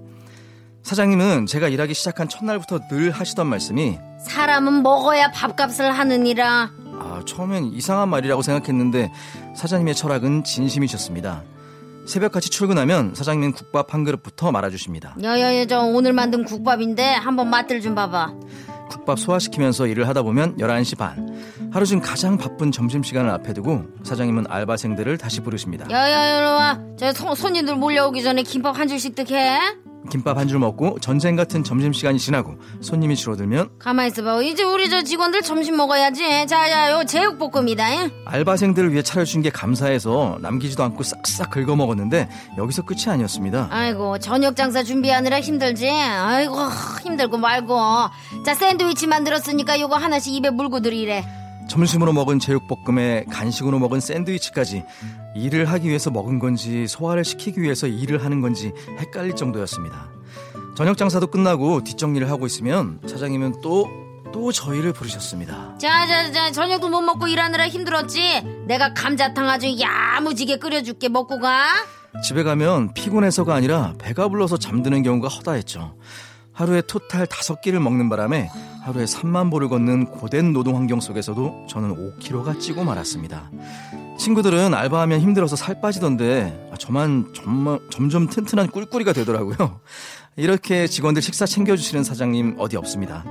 사장님은 0.81 1.45
제가 1.45 1.67
일하기 1.67 1.93
시작한 1.93 2.27
첫날부터 2.27 2.88
늘 2.89 3.12
하시던 3.12 3.45
말씀이 3.45 4.00
사람은 4.27 4.83
먹어야 4.83 5.31
밥값을 5.31 5.91
하느니라. 5.91 6.71
아, 6.99 7.21
처음엔 7.25 7.65
이상한 7.73 8.09
말이라고 8.09 8.41
생각했는데 8.41 9.11
사장님의 9.55 9.95
철학은 9.95 10.43
진심이셨습니다. 10.43 11.43
새벽같이 12.05 12.49
출근하면 12.49 13.13
사장님은 13.15 13.53
국밥 13.53 13.93
한 13.93 14.03
그릇부터 14.03 14.51
말아주십니다. 14.51 15.15
야야야, 15.21 15.65
저 15.65 15.81
오늘 15.81 16.13
만든 16.13 16.43
국밥인데 16.43 17.03
한번 17.13 17.49
맛들 17.49 17.81
좀 17.81 17.95
봐봐. 17.95 18.33
국밥 18.89 19.19
소화시키면서 19.19 19.87
일을 19.87 20.07
하다 20.07 20.23
보면 20.23 20.57
11시 20.57 20.97
반. 20.97 21.31
하루 21.71 21.85
중 21.85 22.01
가장 22.01 22.37
바쁜 22.37 22.71
점심시간을 22.71 23.29
앞에 23.29 23.53
두고 23.53 23.85
사장님은 24.03 24.45
알바생들을 24.49 25.17
다시 25.17 25.39
부르십니다. 25.41 25.89
야야야, 25.89 26.37
일로 26.39 26.47
와. 26.49 26.79
저 26.97 27.13
손- 27.13 27.35
손님들 27.35 27.75
몰려오기 27.75 28.21
전에 28.23 28.43
김밥 28.43 28.77
한 28.77 28.87
줄씩 28.87 29.15
득해. 29.15 29.59
김밥 30.10 30.38
한 30.38 30.48
줄 30.48 30.60
먹고 30.60 30.98
전쟁 31.00 31.36
같은 31.36 31.63
점심시간이 31.63 32.20
지나고 32.20 32.58
손님이 32.81 33.15
줄어들면 33.15 33.70
가만 33.79 34.08
있어봐. 34.08 34.41
이제 34.41 34.63
우리 34.63 34.89
저 34.89 35.01
직원들 35.03 35.41
점심 35.41 35.77
먹어야지. 35.77 36.48
자야, 36.48 36.91
요 36.91 37.03
제육볶음이다. 37.05 37.93
잉? 37.93 38.12
알바생들을 38.25 38.91
위해 38.91 39.03
차려준 39.03 39.41
게 39.41 39.50
감사해서 39.50 40.39
남기지도 40.41 40.84
않고 40.84 41.03
싹싹 41.03 41.51
긁어 41.51 41.75
먹었는데 41.75 42.29
여기서 42.58 42.81
끝이 42.84 43.03
아니었습니다. 43.08 43.67
아이고 43.72 44.20
저녁 44.20 44.55
장사 44.55 44.84
준비하느라 44.84 45.39
힘들지. 45.39 45.89
아이고 45.89 46.55
힘들고 47.03 47.38
말고. 47.38 47.77
자 48.46 48.53
샌드위치 48.55 49.08
만들었으니까 49.08 49.79
요거 49.79 49.96
하나씩 49.96 50.34
입에 50.34 50.50
물고 50.50 50.79
들이래. 50.81 51.24
점심으로 51.71 52.11
먹은 52.11 52.39
제육볶음에 52.39 53.23
간식으로 53.31 53.79
먹은 53.79 54.01
샌드위치까지 54.01 54.83
일을 55.35 55.69
하기 55.71 55.87
위해서 55.87 56.11
먹은 56.11 56.37
건지 56.37 56.85
소화를 56.85 57.23
시키기 57.23 57.61
위해서 57.61 57.87
일을 57.87 58.25
하는 58.25 58.41
건지 58.41 58.73
헷갈릴 58.99 59.37
정도였습니다. 59.37 60.09
저녁 60.75 60.97
장사도 60.97 61.27
끝나고 61.27 61.85
뒷정리를 61.85 62.29
하고 62.29 62.45
있으면 62.45 62.99
사장님은 63.07 63.61
또, 63.61 63.87
또 64.33 64.51
저희를 64.51 64.91
부르셨습니다. 64.91 65.77
자자자 65.77 66.51
저녁도 66.51 66.89
못 66.89 66.99
먹고 67.03 67.29
일하느라 67.29 67.69
힘들었지. 67.69 68.41
내가 68.67 68.93
감자탕 68.93 69.47
아주 69.47 69.73
야무지게 69.79 70.57
끓여줄게 70.57 71.07
먹고 71.07 71.39
가. 71.39 71.67
집에 72.21 72.43
가면 72.43 72.93
피곤해서가 72.93 73.55
아니라 73.55 73.93
배가 73.97 74.27
불러서 74.27 74.57
잠드는 74.57 75.03
경우가 75.03 75.29
허다했죠. 75.29 75.95
하루에 76.51 76.81
토탈 76.81 77.27
다섯 77.27 77.61
끼를 77.61 77.79
먹는 77.79 78.09
바람에 78.09 78.49
하루에 78.81 79.05
3만 79.05 79.51
보를 79.51 79.69
걷는 79.69 80.05
고된 80.05 80.53
노동 80.53 80.75
환경 80.75 81.00
속에서도 81.00 81.67
저는 81.69 82.17
5kg가 82.19 82.59
찌고 82.59 82.83
말았습니다. 82.83 83.51
친구들은 84.17 84.73
알바하면 84.73 85.19
힘들어서 85.21 85.55
살 85.55 85.79
빠지던데 85.81 86.69
아, 86.71 86.77
저만 86.77 87.31
점점, 87.33 87.79
점점 87.91 88.27
튼튼한 88.27 88.71
꿀꿀이가 88.71 89.13
되더라고요. 89.13 89.79
이렇게 90.35 90.88
직원들 90.88 91.21
식사 91.21 91.45
챙겨주시는 91.45 92.03
사장님 92.03 92.55
어디 92.57 92.75
없습니다. 92.77 93.23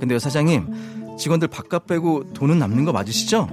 근데요 0.00 0.18
사장님 0.18 1.16
직원들 1.18 1.48
밥값 1.48 1.86
빼고 1.86 2.32
돈은 2.32 2.58
남는 2.58 2.84
거 2.86 2.92
맞으시죠? 2.92 3.48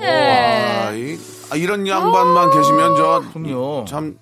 아, 0.00 0.92
이, 0.94 1.18
아, 1.50 1.56
이런 1.56 1.86
양반만 1.86 2.50
계시면 2.50 2.96
저. 2.96 3.22
참 3.86 4.16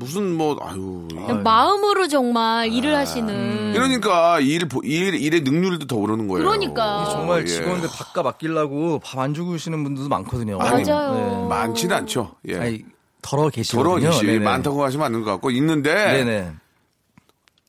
무슨 0.00 0.34
뭐 0.34 0.56
아유 0.62 1.06
그냥 1.10 1.42
마음으로 1.42 2.08
정말 2.08 2.72
일을 2.72 2.96
하시는. 2.96 3.74
이러니까 3.74 4.40
일, 4.40 4.66
보- 4.66 4.80
일 4.82 5.14
일의 5.14 5.42
능률도 5.42 5.86
더 5.86 5.96
오르는 5.96 6.26
거예요. 6.26 6.42
그러니까. 6.48 7.04
정말 7.12 7.42
예. 7.42 7.46
직원들 7.46 7.88
밥값 7.92 8.26
아끼려고 8.26 8.98
밥 9.00 9.20
안 9.20 9.34
주고 9.34 9.52
계시는 9.52 9.84
분들도 9.84 10.08
많거든요. 10.08 10.58
아니, 10.58 10.82
맞아요. 10.84 11.46
많지는 11.50 11.94
않죠. 11.94 12.34
예. 12.48 12.56
아니, 12.58 12.84
덜어 13.20 13.50
계시거든요. 13.50 13.96
더러 14.00 14.00
계시 14.10 14.24
네네. 14.24 14.38
많다고 14.38 14.82
하시면 14.82 15.04
안 15.06 15.12
될 15.12 15.22
것 15.24 15.30
같고 15.32 15.50
있는데 15.50 15.92
네네. 15.94 16.52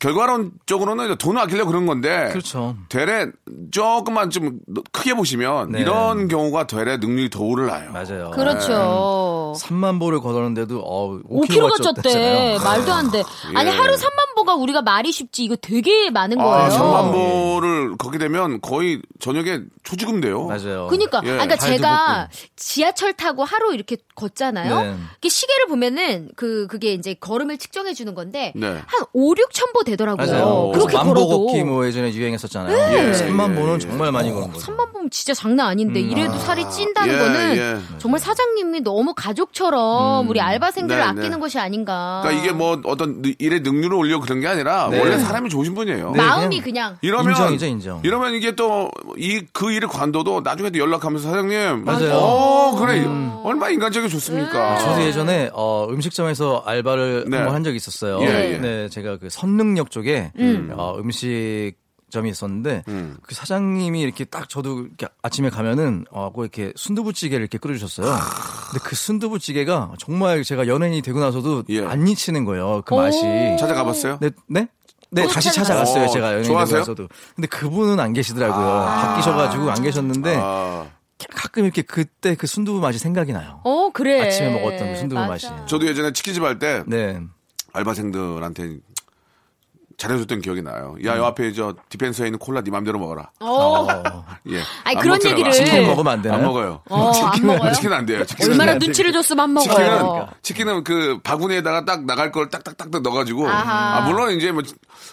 결과론적으로는 0.01 1.15
돈을 1.17 1.39
아끼려 1.41 1.65
그런 1.65 1.85
건데 1.85 2.29
그렇죠. 2.31 2.75
되레 2.89 3.27
조금만 3.69 4.31
좀 4.31 4.59
크게 4.91 5.13
보시면 5.13 5.73
네. 5.73 5.81
이런 5.81 6.27
경우가 6.27 6.65
되레 6.65 6.97
능률이 6.97 7.29
더 7.29 7.43
오르나요. 7.43 7.91
맞아요. 7.91 8.31
그렇죠. 8.31 9.53
3만 9.57 9.99
보를 9.99 10.19
걷었는데도 10.19 10.79
어, 10.79 11.19
5kg가 11.29 11.77
5kg가 11.77 12.03
쪘대. 12.03 12.63
말도 12.63 12.91
안 12.91 13.11
돼. 13.11 13.23
아니, 13.53 13.69
예. 13.69 13.73
하루 13.75 13.93
3만 13.93 14.20
보가 14.41 14.55
우리가 14.55 14.81
말이 14.81 15.11
쉽지. 15.11 15.43
이거 15.43 15.55
되게 15.55 16.09
많은 16.09 16.37
거예요. 16.37 16.51
아, 16.51 16.69
3만 16.69 17.11
보를 17.11 17.97
걷게 17.97 18.17
되면 18.17 18.59
거의 18.61 18.99
저녁에 19.19 19.61
초지금 19.83 20.19
돼요. 20.21 20.45
맞아요. 20.45 20.87
그니까, 20.89 21.21
예. 21.23 21.31
그러니까 21.31 21.55
제가 21.57 22.29
지하철 22.55 23.13
타고 23.13 23.43
하루 23.43 23.73
이렇게 23.73 23.97
걷잖아요. 24.15 24.81
네. 24.81 24.95
이게 25.19 25.29
시계를 25.29 25.67
보면은 25.67 26.29
그 26.35 26.67
그게 26.67 26.93
이제 26.93 27.13
걸음을 27.13 27.57
측정해 27.57 27.93
주는 27.93 28.13
건데 28.15 28.51
네. 28.55 28.67
한 28.67 29.05
5, 29.13 29.33
6천 29.35 29.73
보 29.73 29.83
되더라고요. 29.83 30.25
맞아요. 30.31 30.71
그렇게 30.73 30.97
만보 30.97 31.13
걸어도 31.13 31.45
걷기 31.47 31.63
뭐 31.63 31.85
예전에 31.85 32.11
유행했었잖아요. 32.13 32.75
예, 32.97 33.11
3만 33.11 33.51
예, 33.51 33.55
보는 33.59 33.75
예. 33.75 33.79
정말 33.79 34.11
많이 34.11 34.31
걷는 34.31 34.51
거죠. 34.53 34.71
3만 34.71 34.91
보면 34.91 35.09
진짜 35.11 35.33
장난 35.33 35.67
아닌데 35.67 35.99
이래도 35.99 36.37
살이 36.39 36.67
찐다는 36.69 37.13
예, 37.13 37.17
거는 37.19 37.57
예. 37.57 37.77
정말 37.99 38.19
사장님이 38.19 38.81
너무 38.81 39.13
가족처럼 39.15 40.27
우리 40.29 40.39
알바생들을 40.41 40.99
네, 40.99 41.05
아끼는 41.05 41.31
네. 41.31 41.37
것이 41.39 41.59
아닌가. 41.59 42.21
그러니까 42.23 42.43
이게 42.43 42.53
뭐 42.53 42.79
어떤 42.85 43.21
느- 43.21 43.33
일의 43.39 43.61
능률을 43.61 43.95
올려 43.95 44.19
그런 44.31 44.41
게 44.41 44.47
아니라 44.47 44.87
네. 44.89 44.99
원래 44.99 45.17
사람이 45.17 45.49
좋으신 45.49 45.75
분이에요. 45.75 46.11
네. 46.11 46.17
마음이 46.17 46.61
그냥 46.61 46.71
그냥 46.71 46.97
이러면 47.01 47.31
인정이죠, 47.33 47.65
인정. 47.65 47.99
이러면 48.03 48.33
이게 48.33 48.55
또 48.55 48.89
이 49.17 49.41
그 49.53 49.71
일의 49.71 49.89
관도도 49.89 50.41
나중에도 50.41 50.79
연락하면서 50.79 51.29
사장님 51.29 51.83
맞아요. 51.83 52.13
어 52.13 52.75
그래 52.79 53.05
얼마 53.43 53.65
나 53.65 53.69
인간적이 53.69 54.09
좋습니까? 54.09 54.77
저도 54.79 55.03
예전에 55.03 55.49
어, 55.53 55.87
음식점에서 55.89 56.63
알바를 56.65 57.25
네. 57.27 57.37
한번한 57.37 57.63
적이 57.63 57.75
있었어요. 57.77 58.19
예, 58.21 58.53
예. 58.53 58.57
네, 58.57 58.89
제가 58.89 59.17
그 59.17 59.29
선릉역 59.29 59.91
쪽에 59.91 60.31
어, 60.71 60.95
음식 60.97 61.73
점이 62.11 62.29
있었는데 62.29 62.83
음. 62.87 63.17
그 63.23 63.33
사장님이 63.33 64.01
이렇게 64.01 64.25
딱 64.25 64.47
저도 64.49 64.81
이렇게 64.81 65.07
아침에 65.23 65.49
가면은 65.49 66.05
어, 66.11 66.31
꼭 66.31 66.43
이렇게 66.43 66.71
순두부찌개를 66.75 67.41
이렇게 67.41 67.57
끓여주셨어요. 67.57 68.05
근데 68.07 68.79
그 68.83 68.95
순두부찌개가 68.95 69.93
정말 69.97 70.43
제가 70.43 70.67
연예인이 70.67 71.01
되고 71.01 71.19
나서도 71.19 71.63
예. 71.69 71.83
안 71.85 72.07
잊히는 72.07 72.45
거예요. 72.45 72.83
그 72.85 72.93
맛이. 72.93 73.19
찾아가 73.59 73.83
봤어요? 73.83 74.17
네, 74.21 74.29
네? 74.47 74.67
네, 75.09 75.23
또 75.23 75.29
다시 75.29 75.51
찾아갔어요? 75.51 76.05
어, 76.05 76.07
제가 76.07 76.27
연예인 76.27 76.43
좋아하세요? 76.45 76.83
되고 76.83 76.91
나서도. 76.91 77.07
근데 77.35 77.47
그분은 77.47 77.99
안 77.99 78.13
계시더라고요. 78.13 78.65
바뀌셔가지고 78.85 79.69
안 79.71 79.81
계셨는데 79.83 80.37
아, 80.41 80.85
가끔 81.35 81.65
이렇게 81.65 81.81
그때 81.81 82.35
그 82.35 82.47
순두부 82.47 82.79
맛이 82.79 82.97
생각이 82.97 83.33
나요. 83.33 83.59
어 83.63 83.89
그래. 83.93 84.21
아침에 84.27 84.53
먹었던 84.53 84.93
그 84.93 84.99
순두부 84.99 85.19
맞아. 85.21 85.29
맛이. 85.51 85.65
저도 85.67 85.85
예전에 85.87 86.13
치킨집 86.13 86.43
할 86.43 86.59
때 86.59 86.83
네. 86.87 87.19
알바생들한테 87.73 88.77
잘해줬던 90.01 90.41
기억이 90.41 90.63
나요. 90.63 90.95
야, 91.05 91.13
음. 91.13 91.19
요 91.19 91.25
앞에 91.25 91.53
저 91.53 91.75
디펜서에 91.89 92.25
있는 92.27 92.39
콜라 92.39 92.61
네 92.61 92.71
맘대로 92.71 92.97
먹어라. 92.97 93.29
어. 93.39 93.85
예. 94.49 94.57
아니, 94.83 94.97
안 94.97 95.01
그런 95.03 95.17
먹더라고요. 95.19 95.45
얘기를- 95.45 95.53
치킨 95.53 95.85
먹으면 95.87 96.13
안 96.13 96.21
되나요? 96.23 96.39
안 96.39 96.45
먹어요. 96.45 96.81
어, 96.89 97.11
안 97.11 97.45
먹어요? 97.45 97.71
치킨 97.73 97.93
안 97.93 98.05
돼요. 98.07 98.25
치킨은 98.25 98.51
얼마나 98.51 98.71
안 98.71 98.79
돼요. 98.79 98.87
눈치를 98.87 99.11
줬으면 99.13 99.55
안 99.57 99.61
치킨은 99.63 99.99
먹어요. 99.99 100.27
치킨은 100.41 100.83
그 100.83 101.19
바구니에다가 101.23 101.85
딱 101.85 102.03
나갈 102.05 102.31
걸 102.31 102.49
딱딱딱 102.49 102.89
넣어가지고 103.03 103.47
아하. 103.47 103.97
아 103.97 104.01
물론 104.09 104.31
이제 104.31 104.51
뭐 104.51 104.63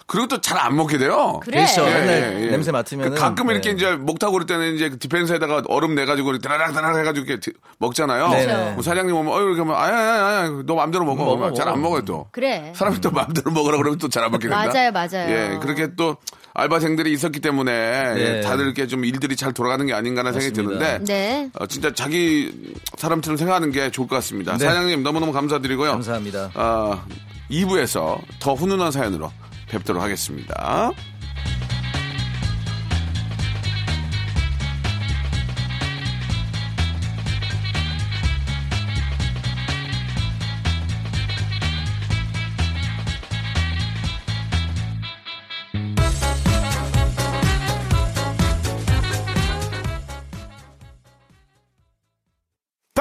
그리고 0.06 0.26
또 0.28 0.40
잘 0.40 0.58
안 0.58 0.74
먹게 0.76 0.96
돼요. 0.98 1.40
그래. 1.44 1.58
그렇죠. 1.66 1.82
예, 1.86 2.06
예, 2.06 2.42
예. 2.46 2.50
냄새 2.50 2.72
맡으면 2.72 3.10
그 3.10 3.14
가끔 3.20 3.50
이렇게 3.50 3.70
이제 3.70 3.94
목 3.94 4.18
타고 4.18 4.32
그럴 4.32 4.46
때는 4.46 4.74
이제 4.74 4.88
그 4.88 4.98
디펜서에다가 4.98 5.62
얼음 5.68 5.94
내가지고 5.94 6.38
드라락 6.38 6.72
드라락 6.72 6.98
해가지고 6.98 7.26
이렇게 7.26 7.40
드- 7.40 7.52
먹잖아요. 7.78 8.28
네네. 8.30 8.70
뭐 8.72 8.82
사장님 8.82 9.14
오면 9.14 9.32
어이 9.32 9.42
이렇게 9.44 9.60
하면 9.60 9.76
아야 9.76 9.94
아야 9.96 10.24
아야 10.26 10.50
너 10.64 10.74
마음대로 10.74 11.04
먹어. 11.04 11.52
잘안 11.52 11.74
먹어. 11.74 11.88
먹어요 11.88 12.04
또. 12.06 12.26
그래. 12.32 12.72
사람이 12.74 13.00
또 13.00 13.10
마음대로 13.10 13.50
먹으라 13.50 13.76
그러면 13.76 13.98
또 13.98 14.08
잘 14.08 14.24
안 14.24 14.30
먹게 14.32 14.48
된다. 14.48 14.62
맞아요, 14.78 14.92
맞아요. 14.92 15.30
예, 15.30 15.58
그렇게 15.60 15.94
또 15.96 16.16
알바생들이 16.54 17.12
있었기 17.12 17.40
때문에 17.40 18.14
네. 18.14 18.20
예, 18.20 18.40
다들 18.40 18.64
이렇게 18.64 18.86
좀 18.86 19.04
일들이 19.04 19.36
잘 19.36 19.52
돌아가는 19.52 19.84
게 19.86 19.92
아닌가라는 19.92 20.40
생각이 20.40 20.62
맞습니다. 20.62 20.88
드는데 20.88 21.12
네. 21.12 21.50
어, 21.58 21.66
진짜 21.66 21.92
자기 21.94 22.52
사람처럼 22.96 23.36
생각하는 23.36 23.70
게 23.70 23.90
좋을 23.90 24.08
것 24.08 24.16
같습니다. 24.16 24.56
네. 24.56 24.64
사장님 24.64 25.02
너무너무 25.02 25.32
감사드리고요. 25.32 25.92
감사합니다. 25.92 26.50
어, 26.54 27.04
2부에서 27.50 28.20
더 28.40 28.54
훈훈한 28.54 28.90
사연으로 28.90 29.30
뵙도록 29.68 30.02
하겠습니다. 30.02 30.90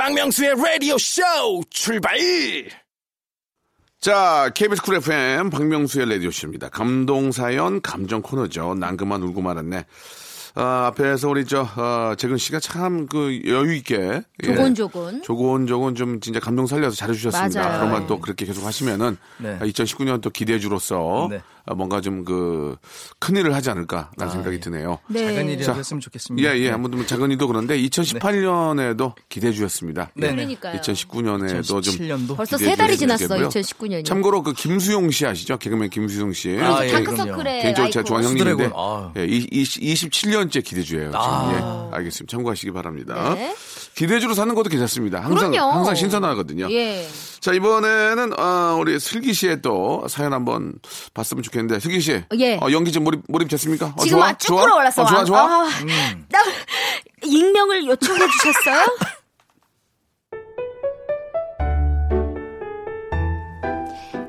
박명수의 0.07 0.55
라디오 0.55 0.97
쇼 0.97 1.21
출발! 1.69 2.17
자, 3.99 4.49
KBS 4.55 4.81
쿨 4.81 4.95
FM 4.95 5.49
박명수의 5.49 6.09
라디오 6.09 6.31
쇼입니다. 6.31 6.69
감동 6.69 7.33
사연 7.33 7.81
감정 7.81 8.21
코너죠. 8.21 8.75
난 8.75 8.95
그만 8.95 9.21
울고 9.21 9.41
말았네. 9.41 9.85
아, 10.59 10.87
앞에서 10.87 11.29
우리 11.29 11.45
저, 11.45 11.61
어, 11.61 12.15
재근 12.17 12.37
씨가 12.37 12.59
참 12.59 13.07
그 13.07 13.41
여유 13.45 13.73
있게. 13.75 14.21
예, 14.43 14.47
조곤조곤. 14.47 15.21
조곤조곤 15.21 15.95
좀 15.95 16.19
진짜 16.19 16.39
감동 16.39 16.65
살려서 16.67 16.95
잘해주셨습니다. 16.95 17.61
맞아요. 17.61 17.79
그러면 17.79 18.07
또 18.07 18.19
그렇게 18.19 18.45
계속 18.45 18.65
하시면은 18.65 19.17
네. 19.37 19.57
2019년 19.59 20.21
또 20.21 20.29
기대주로서 20.29 21.27
네. 21.29 21.41
어, 21.65 21.75
뭔가 21.75 22.01
좀 22.01 22.17
그 22.25 22.75
큰일을 23.19 23.53
하지 23.53 23.69
않을까라는 23.69 24.11
아, 24.19 24.29
생각이 24.29 24.55
예. 24.55 24.59
드네요. 24.59 24.97
네. 25.07 25.57
작은 25.61 25.79
했으면 25.79 26.01
좋겠습니다. 26.01 26.49
예, 26.49 26.57
예. 26.59 26.67
네. 26.69 26.73
아무튼 26.73 26.97
뭐 26.97 27.05
작은 27.05 27.29
일도 27.31 27.47
그런데 27.47 27.77
2018년에도 27.79 29.13
기대주였습니다. 29.29 30.11
네, 30.15 30.27
네. 30.27 30.35
그러니까요. 30.35 30.81
2019년에도 30.81 31.63
좀 31.63 31.81
2017년도 31.81 32.35
벌써 32.35 32.57
기대해 32.57 32.75
세 32.75 32.81
달이 32.81 32.97
지났어, 32.97 33.27
되겠고요. 33.27 33.49
2019년이. 33.49 34.05
참고로 34.05 34.43
그 34.43 34.53
김수용 34.53 35.11
씨 35.11 35.25
아시죠? 35.25 35.57
개그맨 35.57 35.89
김수용 35.89 36.33
씨. 36.33 36.57
아, 36.59 36.85
예, 36.85 36.91
다크서클의 36.91 37.61
개인적으로 37.61 37.91
제가. 37.91 38.03
좋아하는 38.03 38.29
형님인데 38.29 38.71
아. 38.75 39.11
예, 39.17 39.25
이, 39.25 39.45
27년 39.63 40.46
째 40.49 40.61
기대주예요. 40.61 41.11
아. 41.13 41.89
예, 41.91 41.95
알겠습니다. 41.97 42.31
참고하시기 42.31 42.71
바랍니다. 42.71 43.33
네. 43.35 43.55
기대주로 43.95 44.33
사는 44.33 44.53
것도 44.55 44.69
괜찮습니다. 44.69 45.19
항상 45.19 45.51
그럼요. 45.51 45.71
항상 45.71 45.95
신선하거든요. 45.95 46.71
예. 46.71 47.07
자 47.39 47.53
이번에는 47.53 48.39
어, 48.39 48.77
우리 48.79 48.99
슬기 48.99 49.33
씨의 49.33 49.61
또 49.61 50.05
사연 50.07 50.33
한번 50.33 50.73
봤으면 51.13 51.43
좋겠는데 51.43 51.79
슬기 51.79 51.99
씨, 51.99 52.23
예. 52.39 52.55
어, 52.61 52.71
연기 52.71 52.91
좀 52.91 53.03
몰입 53.03 53.21
몰입 53.27 53.49
됐습니까? 53.49 53.87
어, 53.97 54.03
지금 54.03 54.17
좋아? 54.19 54.27
아, 54.27 54.33
쭉 54.37 54.47
좋아? 54.47 54.61
끌어올랐어. 54.63 55.03
어, 55.03 55.05
좋아 55.05 55.23
좋아. 55.25 55.41
아, 55.41 55.69
나 56.29 56.39
익명을 57.23 57.85
요청해 57.87 58.25
주셨어요? 58.27 58.85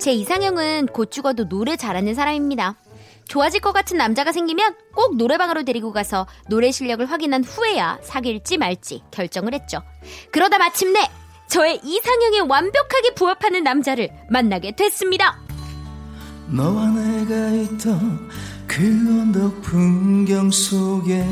제 0.01 0.13
이상형은 0.13 0.87
곧 0.93 1.11
죽어도 1.11 1.49
노래 1.49 1.77
잘하는 1.77 2.15
사람입니다. 2.15 2.77
좋아질 3.29 3.61
것 3.61 3.73
같은 3.73 3.97
남자가 3.99 4.33
생기면 4.33 4.75
꼭 4.95 5.17
노래방으로 5.17 5.63
데리고 5.65 5.93
가서 5.93 6.27
노래 6.49 6.73
실력을 6.73 7.05
확인한 7.07 7.45
후에야 7.45 7.99
사귈지 8.03 8.59
말지 8.59 9.03
결정을 9.11 9.55
했죠. 9.55 9.83
그러다 10.33 10.59
마침내 10.59 11.01
저의 11.49 11.81
이상형에 11.83 12.41
완벽하게 12.41 13.15
부합하는 13.15 13.63
남자를 13.63 14.11
만나게 14.31 14.75
됐습니다. 14.75 15.41
너와 16.49 16.89
내가 16.89 17.49
있던 17.63 18.29
그 18.67 18.83
언덕 18.83 19.63
풍경 19.63 20.51
속에 20.51 21.25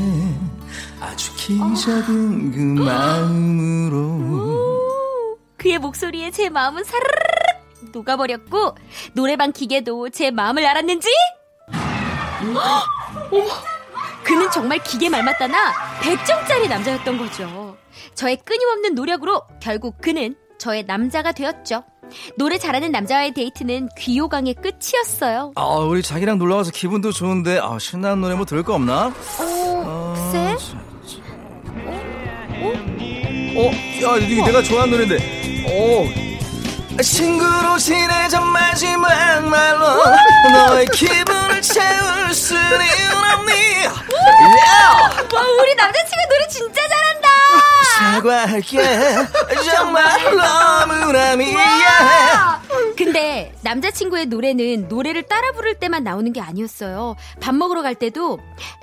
아주 0.99 1.31
키 1.35 1.57
작은 1.57 2.51
그 2.51 2.57
마음으로 2.83 4.07
그의 5.57 5.79
목소리에 5.79 6.29
제 6.31 6.49
마음은 6.49 6.83
사르르르 6.83 7.17
녹아버렸고 7.93 8.75
노래방 9.13 9.51
기계도 9.51 10.09
제 10.09 10.29
마음을 10.31 10.65
알았는지 10.65 11.07
헉! 11.07 11.36
어머 12.41 13.45
그는 14.23 14.51
정말 14.51 14.79
기계 14.83 15.09
말 15.09 15.23
맞다나 15.23 15.73
100점짜리 16.01 16.67
남자였던 16.69 17.17
거죠. 17.17 17.77
저의 18.13 18.37
끊임없는 18.43 18.93
노력으로 18.95 19.41
결국 19.61 19.99
그는 20.01 20.35
저의 20.59 20.83
남자가 20.85 21.31
되었죠. 21.31 21.83
노래 22.37 22.57
잘하는 22.57 22.91
남자와의 22.91 23.33
데이트는 23.33 23.89
귀요강의 23.97 24.55
끝이었어요. 24.55 25.53
아 25.55 25.63
우리 25.63 26.01
자기랑 26.01 26.37
놀러 26.37 26.57
가서 26.57 26.71
기분도 26.71 27.11
좋은데 27.11 27.59
아 27.61 27.77
신나는 27.79 28.21
노래 28.21 28.35
뭐 28.35 28.45
들을 28.45 28.63
거 28.63 28.73
없나? 28.75 29.13
어, 29.39 30.13
글쎄? 30.15 30.55
어? 33.59 33.71
야 34.03 34.17
이게 34.17 34.41
내가 34.43 34.61
좋아하는 34.61 34.91
노래인데. 34.91 35.65
어. 35.69 37.01
친구로 37.01 37.77
지내자 37.77 38.39
마지막 38.41 39.09
말로 39.47 40.03
너의 40.67 40.87
기분을 40.87 41.61
채울 41.61 42.16
없니? 42.55 43.87
와, 43.87 45.41
우리 45.61 45.75
남자친구 45.75 46.27
노래 46.29 46.47
진짜 46.47 46.81
잘한다. 46.87 47.27
사과할게. 47.97 49.27
정말 49.71 50.23
너무나 50.23 51.35
미안해. 51.35 51.55
와! 51.55 52.61
근데 52.97 53.53
남자친구의 53.61 54.25
노래는 54.25 54.87
노래를 54.87 55.23
따라 55.23 55.51
부를 55.51 55.75
때만 55.75 56.03
나오는 56.03 56.33
게 56.33 56.41
아니었어요. 56.41 57.15
밥 57.39 57.53
먹으러 57.55 57.81
갈 57.81 57.95
때도 57.95 58.39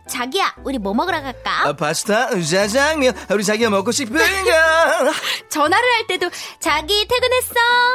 자기야, 0.09 0.55
우리 0.65 0.79
뭐 0.79 0.95
먹으러 0.95 1.21
갈까? 1.23 1.69
아, 1.69 1.73
파스타 1.73 2.29
짜장면 2.41 3.15
우리 3.31 3.43
자기가 3.43 3.71
먹고 3.71 3.91
싶은 3.91 4.15
거 4.17 4.21
전화를 5.51 5.93
할 5.95 6.07
때도 6.07 6.31
자기 6.61 7.07
퇴근했어. 7.09 7.55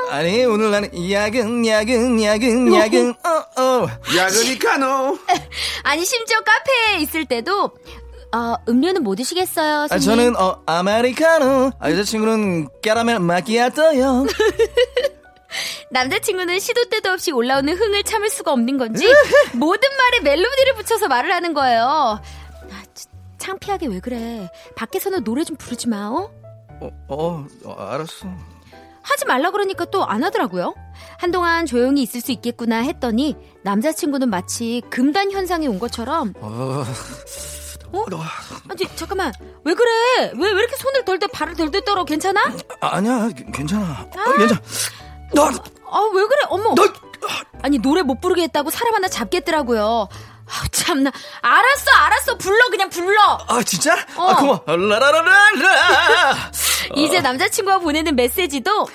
아니 0.10 0.44
오늘 0.46 0.72
나는 0.72 1.12
야근 1.12 1.66
야근 1.66 2.22
야근 2.22 2.74
야근 2.76 3.14
어어 3.58 3.88
야그니카노. 4.18 5.18
아니 5.84 6.06
심지어 6.06 6.40
카페에 6.42 7.02
있을 7.02 7.26
때도 7.26 7.72
어, 8.32 8.56
음료는 8.68 9.04
뭐 9.04 9.16
드시겠어요? 9.16 9.88
아? 9.90 9.98
저는 9.98 10.36
어 10.36 10.62
아메리카노 10.66 11.72
아, 11.80 11.92
여자친구는 11.92 12.68
까라멜 12.84 13.20
마키아토요 13.20 14.26
남자친구는 15.92 16.60
시도 16.60 16.86
때도 16.90 17.10
없이 17.12 17.32
올라오는 17.32 17.74
흥을 17.76 18.04
참을 18.04 18.30
수가 18.30 18.52
없는 18.54 18.78
건지 18.78 19.06
모든 19.54 19.90
말에 19.98 20.20
멜로디를 20.22 20.74
붙여서 20.76 21.08
말을 21.08 21.32
하는 21.32 21.54
거예요. 21.54 21.82
아, 21.84 22.84
참, 22.94 23.12
창피하게 23.38 23.88
왜 23.88 24.00
그래? 24.00 24.50
밖에서는 24.76 25.24
노래 25.24 25.44
좀 25.44 25.56
부르지 25.56 25.88
마. 25.88 26.08
어? 26.08 26.30
어, 26.82 26.90
어, 27.10 27.46
어, 27.66 27.74
알았어 27.74 28.28
하지 29.02 29.26
말라 29.26 29.50
그러니까 29.52 29.86
또 29.86 30.04
안 30.04 30.24
하더라고요. 30.24 30.76
한동안 31.18 31.66
조용히 31.66 32.04
있을 32.04 32.22
수 32.22 32.32
있겠구나 32.32 32.78
했더니 32.84 33.36
남자친구는 33.64 34.30
마치 34.30 34.82
금단 34.90 35.32
현상이 35.32 35.68
온 35.68 35.80
것처럼 35.80 36.34
어, 36.40 36.84
어? 37.92 38.06
아니 38.70 38.86
잠깐만 38.96 39.34
왜 39.66 39.74
그래? 39.74 40.32
왜 40.38 40.52
왜 40.52 40.60
이렇게 40.60 40.76
손을 40.78 41.04
덜덜 41.06 41.28
발을 41.34 41.56
덜덜 41.56 41.84
떨어 41.84 42.06
괜찮아? 42.06 42.40
아, 42.82 42.96
아니야 42.98 43.30
괜찮아 43.52 44.08
어, 44.16 44.34
괜찮아 44.38 44.62
너 45.34 45.44
아 45.92 46.02
왜 46.14 46.24
그래? 46.26 46.42
어머. 46.50 46.76
너! 46.76 46.84
아니 47.64 47.78
노래 47.80 48.02
못 48.04 48.22
부르게 48.22 48.44
했다고 48.44 48.70
사람 48.70 48.94
하나 48.96 49.08
잡겠더라고요. 49.08 50.08
아 50.48 50.68
참나. 50.72 51.12
알았어 51.42 51.92
알았어 51.92 52.38
불러 52.38 52.70
그냥 52.70 52.90
불러. 52.90 53.20
아 53.48 53.62
진짜? 53.64 53.96
어. 54.16 54.28
아 54.30 54.36
고마워 54.36 54.64
라라라라라 54.68 56.52
이제 56.96 57.22
남자친구가 57.22 57.80
보내는 57.80 58.16
메시지도 58.16 58.88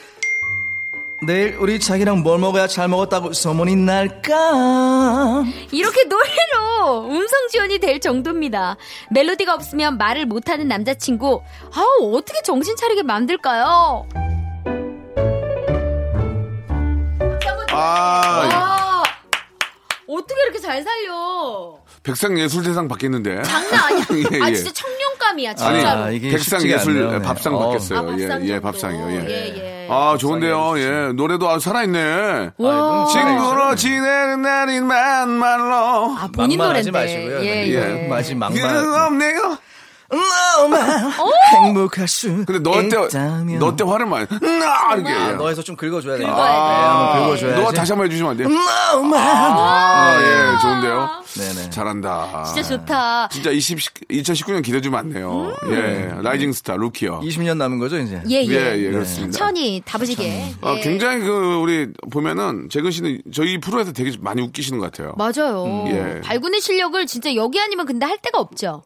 내일 1.26 1.56
우리 1.58 1.78
자기랑 1.80 2.22
뭘 2.22 2.38
먹어야 2.38 2.66
잘 2.66 2.88
먹었다고 2.88 3.32
소문이 3.32 3.76
날까 3.76 5.44
이렇게 5.70 6.04
노래로 6.04 7.08
음성 7.10 7.48
지원이 7.48 7.78
될 7.78 8.00
정도입니다. 8.00 8.76
멜로디가 9.10 9.54
없으면 9.54 9.96
말을 9.98 10.26
못하는 10.26 10.68
남자친구. 10.68 11.42
아우 11.74 12.16
어떻게 12.16 12.42
정신 12.42 12.76
차리게 12.76 13.02
만들까요? 13.04 14.06
아, 17.74 18.48
아 18.52 19.02
어떻게 20.08 20.34
이렇게 20.44 20.58
잘 20.60 20.82
살려? 20.82 21.78
백상 22.02 22.38
예술대상 22.38 22.86
받겠는데. 22.88 23.42
장난 23.44 23.84
아니야. 23.84 24.04
예, 24.32 24.42
아 24.42 24.50
예. 24.50 24.54
진짜 24.54 24.70
청룡감이야 24.72 25.50
아니, 25.58 25.76
진짜로. 25.78 26.12
이게 26.12 26.30
백상 26.30 26.60
쉽지가 26.60 26.80
예술 26.80 26.90
않네요. 27.02 27.18
네. 27.18 27.22
밥상 27.24 27.54
어. 27.54 27.58
받겠어요. 27.58 27.98
아, 27.98 28.02
밥상 28.02 28.20
예, 28.20 28.44
예, 28.44 28.48
정도. 28.48 28.60
밥상이요. 28.60 29.10
예. 29.10 29.26
예, 29.28 29.56
예. 29.56 29.88
아, 29.90 30.16
좋은데요. 30.18 30.78
예. 30.78 31.12
노래도 31.14 31.48
아주 31.48 31.60
살아있네. 31.64 32.50
와. 32.58 33.06
친구로 33.06 33.74
지내는 33.76 34.42
날인 34.42 34.86
만말로. 34.86 35.74
아 36.18 36.28
본인 36.34 36.58
노래인데. 36.58 36.90
마시고요. 36.90 37.44
예, 37.44 37.50
네. 37.64 37.72
예. 38.02 38.08
마지 38.08 38.34
막말 38.34 38.60
그 38.62 38.96
없네요. 39.06 39.58
너만 40.14 41.12
행복할 41.52 42.08
수 42.08 42.44
근데 42.44 42.58
너 42.60 42.72
때, 42.82 42.86
있다면 42.88 43.58
너때 43.58 43.84
화를 43.84 44.06
많이, 44.06 44.26
나! 44.28 44.94
이렇게. 44.94 45.10
아, 45.12 45.32
너에서 45.32 45.62
좀 45.62 45.76
긁어줘야 45.76 46.16
돼. 46.18 46.24
긁어야 46.24 46.36
네, 46.36 46.42
한번 46.42 47.08
아, 47.08 47.26
긁어줘야지. 47.26 47.60
너가 47.60 47.72
다시 47.72 47.92
한번 47.92 48.06
해주시면 48.06 48.30
안 48.30 48.36
돼요? 48.36 48.48
너만 48.48 49.20
아, 49.20 50.16
예, 50.20 50.60
좋은데요. 50.60 51.24
네네. 51.34 51.70
잘한다. 51.70 52.44
진짜 52.44 52.62
좋다. 52.62 53.28
진짜 53.28 53.50
20, 53.50 53.78
2019년 54.08 54.62
기대주면 54.62 54.98
안 54.98 55.10
돼요. 55.10 55.54
예, 55.68 56.14
rising 56.22 56.52
star, 56.52 56.76
루키요. 56.76 57.20
20년 57.20 57.56
남은 57.56 57.78
거죠 57.78 57.98
이제. 57.98 58.22
예, 58.28 58.42
예. 58.44 58.48
예, 58.48 58.78
예, 58.78 58.90
그렇습니다. 58.90 59.36
천이 59.38 59.82
다부지게. 59.84 60.54
아, 60.60 60.74
예. 60.76 60.80
굉장히 60.80 61.20
그, 61.20 61.56
우리, 61.60 61.88
보면은, 62.10 62.68
재근 62.70 62.90
씨는 62.90 63.22
저희 63.32 63.58
프로에서 63.58 63.92
되게 63.92 64.12
많이 64.20 64.42
웃기시는 64.42 64.78
것 64.78 64.92
같아요. 64.92 65.14
맞아요. 65.16 65.84
예. 65.88 66.20
발군의 66.22 66.60
실력을 66.60 67.04
진짜 67.06 67.34
여기 67.34 67.60
아니면 67.60 67.86
근데 67.86 68.06
할 68.06 68.18
데가 68.22 68.38
없죠. 68.38 68.82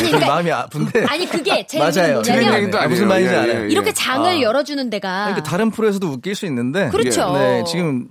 아니, 0.00 0.10
좀 0.10 0.18
그러니까, 0.18 0.34
마음이 0.34 0.50
아픈데. 0.52 1.04
아니 1.06 1.26
그게 1.26 1.64
제 1.68 1.78
맞아요. 1.78 2.22
얘기는 2.26 2.74
아. 2.74 2.88
무슨 2.88 3.08
말인지 3.08 3.32
예, 3.34 3.38
알아요. 3.38 3.60
예, 3.60 3.64
예. 3.64 3.68
이렇게 3.68 3.92
장을 3.92 4.28
아. 4.28 4.40
열어주는 4.40 4.90
데가 4.90 5.24
그러니까 5.26 5.42
다른 5.42 5.70
프로에서도 5.70 6.06
웃길 6.08 6.34
수 6.34 6.46
있는데. 6.46 6.88
그렇죠. 6.88 7.32
네, 7.32 7.64
지금 7.66 8.08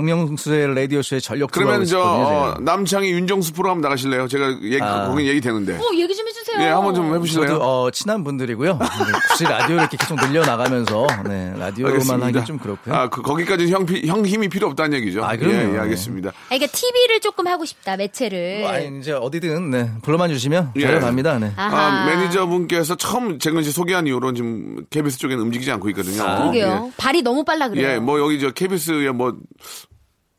박명수의 0.00 0.74
라디오 0.74 1.00
쇼에 1.00 1.20
전력 1.20 1.50
그러면 1.50 1.86
저, 1.86 1.98
어. 2.00 2.54
남창희 2.60 3.10
윤정수 3.12 3.52
프로 3.54 3.70
한번 3.70 3.80
나가실래요? 3.82 4.28
제가 4.28 4.58
얘기, 4.62 4.78
아. 4.82 5.08
거긴 5.08 5.26
얘기 5.26 5.40
되는데. 5.40 5.74
어 5.74 5.80
얘기 5.94 6.14
좀 6.14 6.26
해주세요. 6.28 6.60
예, 6.60 6.68
한번 6.68 6.94
좀 6.94 7.14
해보실래요? 7.14 7.48
저도 7.48 7.62
어, 7.64 7.90
친한 7.90 8.22
분들이고요. 8.22 8.78
근데 8.78 9.12
굳이 9.30 9.44
라디오를 9.44 9.76
이렇게 9.82 9.96
계속 9.96 10.16
늘려 10.20 10.44
나가면서 10.44 11.06
네, 11.26 11.54
라디오만. 11.56 12.22
하기 12.24 12.44
좀 12.44 12.58
그렇고요. 12.58 12.94
아, 12.94 13.08
그, 13.08 13.22
거기까지 13.22 13.70
형, 13.70 13.86
피- 13.86 14.06
형 14.06 14.24
힘이 14.26 14.48
필요 14.48 14.66
없다는 14.68 14.98
얘기죠. 14.98 15.24
아, 15.24 15.34
그럼요. 15.36 15.54
예, 15.56 15.74
예, 15.74 15.78
알겠습니다. 15.78 16.30
아, 16.30 16.32
그러니까 16.48 16.66
TV를 16.72 17.20
조금 17.20 17.46
하고 17.46 17.64
싶다 17.64 17.96
매체를. 17.96 18.60
뭐, 18.60 18.70
아니 18.70 18.98
이제 18.98 19.12
어디든 19.12 19.70
네, 19.70 19.90
불러만 20.02 20.28
주시면 20.30 20.72
예. 20.76 20.80
데려갑니다. 20.86 21.38
네. 21.38 21.52
아하. 21.56 21.76
아, 22.02 22.06
매니저분께서 22.06 22.96
처음 22.96 23.38
재근 23.38 23.62
씨 23.62 23.70
소개한 23.72 24.06
이후로 24.06 24.34
지금 24.34 24.84
KBS 24.90 25.18
쪽에는 25.18 25.42
움직이지 25.44 25.70
않고 25.72 25.88
있거든요. 25.90 26.22
그러게요. 26.22 26.92
발이 26.98 27.22
너무 27.22 27.44
빨라 27.44 27.66
예. 27.66 27.70
그래요. 27.70 27.88
예, 27.94 27.98
뭐 27.98 28.18
여기 28.20 28.40
저 28.40 28.50
KBS에 28.50 29.10
뭐 29.10 29.34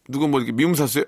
누구 0.10 0.28
뭐 0.28 0.40
이렇게 0.40 0.52
미움 0.54 0.74
샀어요? 0.74 1.04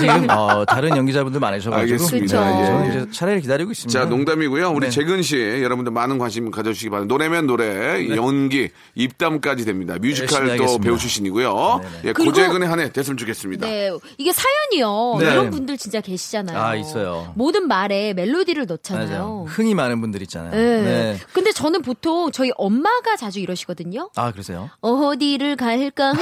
지금 0.00 0.26
어, 0.30 0.64
다른 0.64 0.96
연기자분들 0.96 1.40
많으셔가지고 1.40 1.80
알겠습니다. 1.80 2.44
네, 2.44 2.60
예. 2.62 2.66
저는 2.66 2.90
이제 2.90 3.10
차례를 3.12 3.40
기다리고 3.40 3.70
있습니다. 3.70 3.98
자, 3.98 4.06
농담이고요. 4.08 4.70
우리 4.70 4.86
네. 4.86 4.90
재근 4.90 5.22
씨 5.22 5.36
여러분들 5.62 5.92
많은 5.92 6.18
관심 6.18 6.50
가져주시기 6.50 6.90
바랍니다. 6.90 7.12
노래면 7.12 7.46
노래, 7.46 8.08
연기, 8.16 8.70
입담까지 8.94 9.64
됩니다. 9.64 9.94
네. 10.00 10.08
열심히 10.08 10.26
뮤지컬 10.28 10.46
또 10.46 10.52
하겠습니다. 10.52 10.84
배우 10.84 10.98
출신이고요. 10.98 11.80
예, 12.04 12.12
그리고- 12.12 12.32
고재근의 12.32 12.68
한해 12.68 12.92
됐으면 12.92 13.16
좋겠습니다. 13.16 13.66
네, 13.66 13.90
이게 14.18 14.32
사연이요. 14.32 15.16
네. 15.20 15.32
이런 15.32 15.50
분들 15.50 15.76
진짜 15.78 16.00
계시잖아요. 16.00 16.58
아, 16.58 16.74
있어요. 16.74 17.32
모든 17.36 17.68
말에 17.68 18.14
멜로디를 18.14 18.66
넣잖아요. 18.66 19.08
맞아요. 19.08 19.44
흥이 19.48 19.74
많은 19.74 20.00
분들 20.00 20.22
있잖아요. 20.22 20.50
네. 20.50 20.82
네. 20.82 21.18
근데 21.32 21.52
저는 21.52 21.82
보통 21.82 22.30
저희 22.32 22.50
엄마가 22.56 23.16
자주 23.16 23.38
이러시거든요. 23.40 24.10
아, 24.16 24.32
그러세요? 24.32 24.70
어디를 24.80 25.56
갈까 25.56 26.12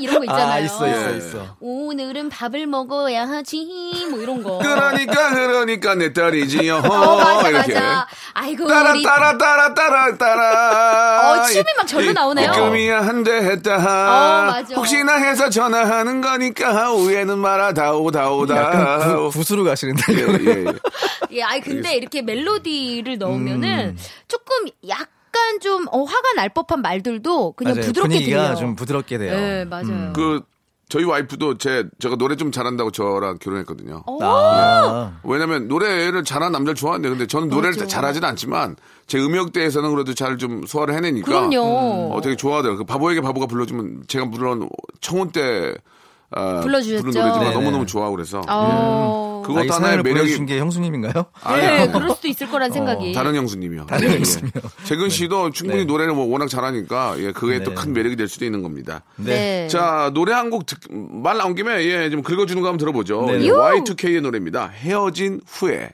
이런 0.00 0.18
거 0.18 0.24
있잖아요. 0.24 0.46
아, 0.52 0.58
있어, 0.60 0.88
있어, 0.88 1.14
예. 1.14 1.25
있어. 1.26 1.56
오늘은 1.60 2.28
밥을 2.28 2.66
먹어야 2.66 3.26
하지 3.28 4.06
뭐 4.10 4.20
이런 4.20 4.42
거. 4.42 4.58
그러니까 4.58 5.30
그러니까 5.30 5.94
내 5.94 6.12
딸이지요. 6.12 6.76
어, 6.84 7.16
맞아 7.16 7.48
이렇게. 7.48 7.74
맞아. 7.74 8.06
아이고 8.34 8.66
따라 8.66 8.92
우리 8.92 9.02
따라 9.02 9.38
따라 9.38 9.74
따라 9.74 10.16
따라. 10.16 11.30
어, 11.40 11.42
춤이 11.46 11.64
막 11.76 11.86
절로 11.86 12.12
나오네요. 12.12 12.52
꿈이야 12.52 13.00
한대 13.06 13.32
했다. 13.32 13.76
어, 13.76 14.46
맞아. 14.52 14.74
혹시나 14.74 15.14
해서 15.16 15.48
전화하는 15.50 16.20
거니까 16.20 16.92
오해는 16.92 17.38
마라 17.38 17.72
다오 17.72 18.10
다오 18.10 18.46
약간 18.50 19.00
다오. 19.00 19.30
구, 19.30 19.38
구수로 19.38 19.64
가시는데. 19.64 20.02
예, 20.14 20.16
예, 20.20 20.64
예. 20.64 20.64
예, 21.32 21.42
아이 21.42 21.60
근데 21.60 21.94
이렇게 21.96 22.22
멜로디를 22.22 23.18
넣으면은 23.18 23.96
음. 23.96 23.98
조금 24.28 24.54
약간 24.88 25.60
좀 25.60 25.86
어, 25.90 26.02
화가 26.04 26.32
날 26.36 26.48
법한 26.50 26.80
말들도 26.82 27.52
그냥 27.52 27.74
맞아요. 27.74 27.86
부드럽게 27.86 28.08
분위기가 28.14 28.40
들려요. 28.42 28.56
좀 28.56 28.76
부드럽게 28.76 29.18
돼요. 29.18 29.34
네, 29.38 29.64
맞아요. 29.64 30.12
그 30.14 30.42
저희 30.88 31.02
와이프도 31.04 31.58
제 31.58 31.84
제가 31.98 32.14
노래 32.16 32.36
좀 32.36 32.52
잘한다고 32.52 32.92
저랑 32.92 33.38
결혼했거든요. 33.40 34.04
어. 34.06 34.18
아, 34.22 35.18
왜냐면 35.24 35.66
노래를 35.66 36.22
잘하는 36.22 36.52
남자를 36.52 36.76
좋아하는데 36.76 37.08
근데 37.08 37.26
저는 37.26 37.48
노래를 37.48 37.70
맞아. 37.76 37.86
잘하지는 37.86 38.28
않지만 38.28 38.76
제 39.08 39.18
음역대에서는 39.18 39.90
그래도 39.90 40.14
잘 40.14 40.36
좀 40.36 40.64
소화를 40.66 40.94
해내니까 40.94 41.26
그럼요. 41.48 42.12
어, 42.14 42.20
되게 42.22 42.36
좋아하더라고요. 42.36 42.78
그 42.78 42.84
바보에게 42.84 43.20
바보가 43.22 43.46
불러주면 43.46 44.04
제가 44.06 44.26
물론 44.26 44.68
청혼 45.00 45.30
때 45.32 45.74
아, 46.36 46.60
불러주셨죠? 46.60 47.02
부른 47.02 47.20
노래지만. 47.20 47.52
너무너무 47.54 47.86
좋아하고 47.86 48.14
그래서 48.16 48.42
어. 48.48 49.42
그것도 49.46 49.60
아, 49.60 49.64
이 49.64 49.68
하나의 49.68 50.02
매력이 50.02 50.44
게 50.46 50.58
형수님인가요? 50.58 51.24
네, 51.56 51.88
그럴 51.90 52.10
수도 52.10 52.28
있을 52.28 52.48
거란 52.50 52.70
생각이. 52.72 53.12
다른 53.12 53.34
형수님이요. 53.34 53.86
다른 53.86 54.08
예, 54.08 54.12
예. 54.12 54.16
형수님이요. 54.16 54.52
재근 54.84 55.08
씨도 55.08 55.50
충분히 55.52 55.80
네. 55.80 55.84
노래를 55.86 56.14
뭐 56.14 56.26
워낙 56.26 56.48
잘하니까 56.48 57.14
예, 57.18 57.32
그게 57.32 57.62
또 57.62 57.70
네. 57.70 57.76
큰 57.76 57.92
매력이 57.92 58.16
될 58.16 58.28
수도 58.28 58.44
있는 58.44 58.62
겁니다. 58.62 59.02
네. 59.16 59.68
자 59.68 60.10
노래 60.14 60.32
한 60.32 60.50
곡 60.50 60.64
말 60.90 61.36
나온 61.38 61.54
김에 61.54 61.84
예, 61.84 62.10
좀 62.10 62.22
긁어주는 62.22 62.60
거 62.60 62.68
한번 62.68 62.78
들어보죠. 62.78 63.26
네네. 63.26 63.44
예, 63.44 63.46
유! 63.48 63.54
Y2K의 63.54 64.20
노래입니다. 64.20 64.66
헤어진 64.68 65.40
후에. 65.46 65.90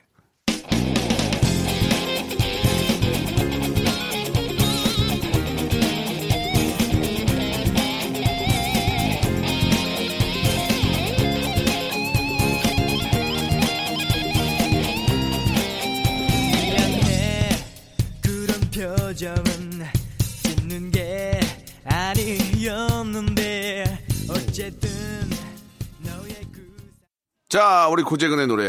자, 27.53 27.87
우리 27.87 28.01
고재근의 28.01 28.47
노래. 28.47 28.65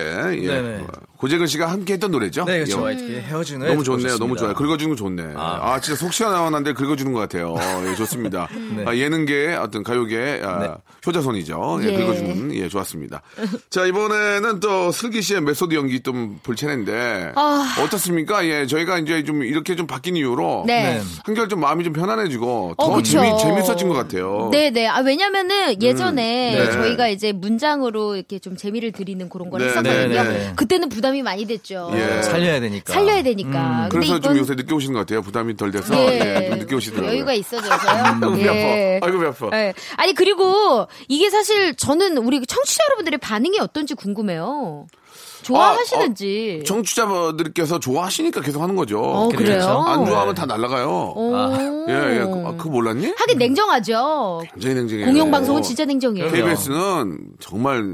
예. 0.46 0.84
고재근 1.24 1.46
씨가 1.46 1.70
함께 1.70 1.94
했던 1.94 2.10
노래죠? 2.10 2.44
네, 2.44 2.58
그렇죠. 2.64 2.87
예. 2.90 2.92
이렇게 2.94 3.20
헤어지는 3.22 3.66
너무 3.66 3.82
좋네요. 3.82 4.18
너무 4.18 4.37
좋아요. 4.37 4.52
긁어주는 4.52 4.90
거 4.90 4.94
좋네. 4.94 5.22
아, 5.37 5.72
아. 5.72 5.80
진짜 5.80 5.98
속 5.98 6.12
시원한데 6.12 6.74
긁어주는 6.74 7.10
것 7.14 7.18
같아요. 7.20 7.54
예, 7.88 7.94
좋습니다. 7.94 8.46
네. 8.76 8.84
아, 8.87 8.94
예능계 8.94 9.54
어떤 9.54 9.82
가요계 9.82 10.42
아, 10.44 10.58
네. 10.58 10.68
효자손이죠. 11.06 11.78
예, 11.82 11.87
예. 11.87 11.96
긁어주는 11.96 12.54
예, 12.56 12.68
좋았습니다. 12.68 13.22
자, 13.70 13.87
이번에는 13.87 14.60
또 14.60 14.92
슬기 14.92 15.22
씨의 15.22 15.40
메소드 15.40 15.74
연기 15.74 16.00
좀 16.00 16.34
볼 16.42 16.56
차례인데 16.56 17.32
아. 17.37 17.76
어떻습니까? 17.82 18.44
예, 18.46 18.66
저희가 18.66 18.98
이제 18.98 19.24
좀 19.24 19.44
이렇게 19.44 19.76
좀 19.76 19.87
바뀐 19.87 20.16
이유로 20.16 20.64
네. 20.66 20.94
네. 20.98 21.00
한결 21.24 21.48
좀 21.48 21.60
마음이 21.60 21.84
좀 21.84 21.94
편안해지고 21.94 22.74
더 22.78 22.84
어. 22.84 23.02
재미, 23.02 23.28
재밌어진 23.38 23.88
것 23.88 23.94
같아요. 23.94 24.50
네 24.52 24.70
네. 24.70 24.87
아, 24.87 25.00
왜냐면은 25.00 25.80
예전에 25.80 26.54
네. 26.58 26.70
저희가 26.70 27.08
이제 27.08 27.32
문장으로 27.32 28.16
이렇게 28.16 28.38
좀 28.38 28.56
재미를 28.56 28.92
드리는 28.92 29.26
그런 29.30 29.48
걸 29.48 29.60
네, 29.60 29.68
했었거든요. 29.68 30.08
네, 30.08 30.22
네. 30.24 30.52
그때는 30.56 30.88
부담이 30.88 31.13
많이 31.22 31.46
됐죠. 31.46 31.90
예. 31.94 32.22
살려야 32.22 32.61
되니까. 32.61 32.92
살려야 32.92 33.22
되니까. 33.22 33.88
근데 33.90 34.07
그래서 34.07 34.20
좀 34.20 34.33
이건 34.33 34.37
요새 34.38 34.55
늦게 34.55 34.74
오시는 34.74 34.94
것 34.94 35.00
같아요. 35.00 35.22
부담이 35.22 35.57
덜 35.57 35.70
돼서 35.70 35.94
예. 35.94 36.40
예, 36.44 36.48
좀 36.50 36.59
늦게 36.59 36.74
오시더라고요. 36.74 37.11
여유가 37.12 37.33
있어져서요. 37.35 38.05
아이고, 38.05 38.33
배 38.35 38.42
예. 38.42 38.96
아파. 38.96 39.07
아이고, 39.07 39.18
배 39.20 39.27
아파. 39.27 39.59
예. 39.59 39.74
아니 39.96 40.14
그리고 40.14 40.87
이게 41.09 41.31
사실 41.31 41.74
저는 41.74 42.18
우리 42.18 42.44
청취자 42.44 42.85
여러분들의 42.88 43.18
반응이 43.18 43.59
어떤지 43.61 43.94
궁금해요. 43.94 44.87
좋아하시는지. 45.42 46.61
아, 46.62 46.64
청취자분들께서 46.66 47.79
좋아하시니까 47.79 48.40
계속 48.40 48.62
하는 48.62 48.77
거죠. 48.77 49.00
어, 49.00 49.29
그래요? 49.29 49.59
그렇죠. 49.59 49.68
안 49.83 50.07
좋아하면 50.07 50.35
다 50.35 50.46
날아가요. 50.46 51.12
오. 51.14 51.37
예, 51.88 51.92
예. 51.92 52.24
그, 52.24 52.44
아, 52.46 52.53
그거 52.57 52.70
몰랐니? 52.70 53.12
하긴 53.16 53.38
냉정하죠. 53.38 54.42
굉장히 54.53 54.74
냉정해요. 54.77 55.07
공영방송은 55.07 55.62
진짜 55.62 55.85
냉정해요. 55.85 56.31
KBS는 56.31 57.18
정말 57.40 57.85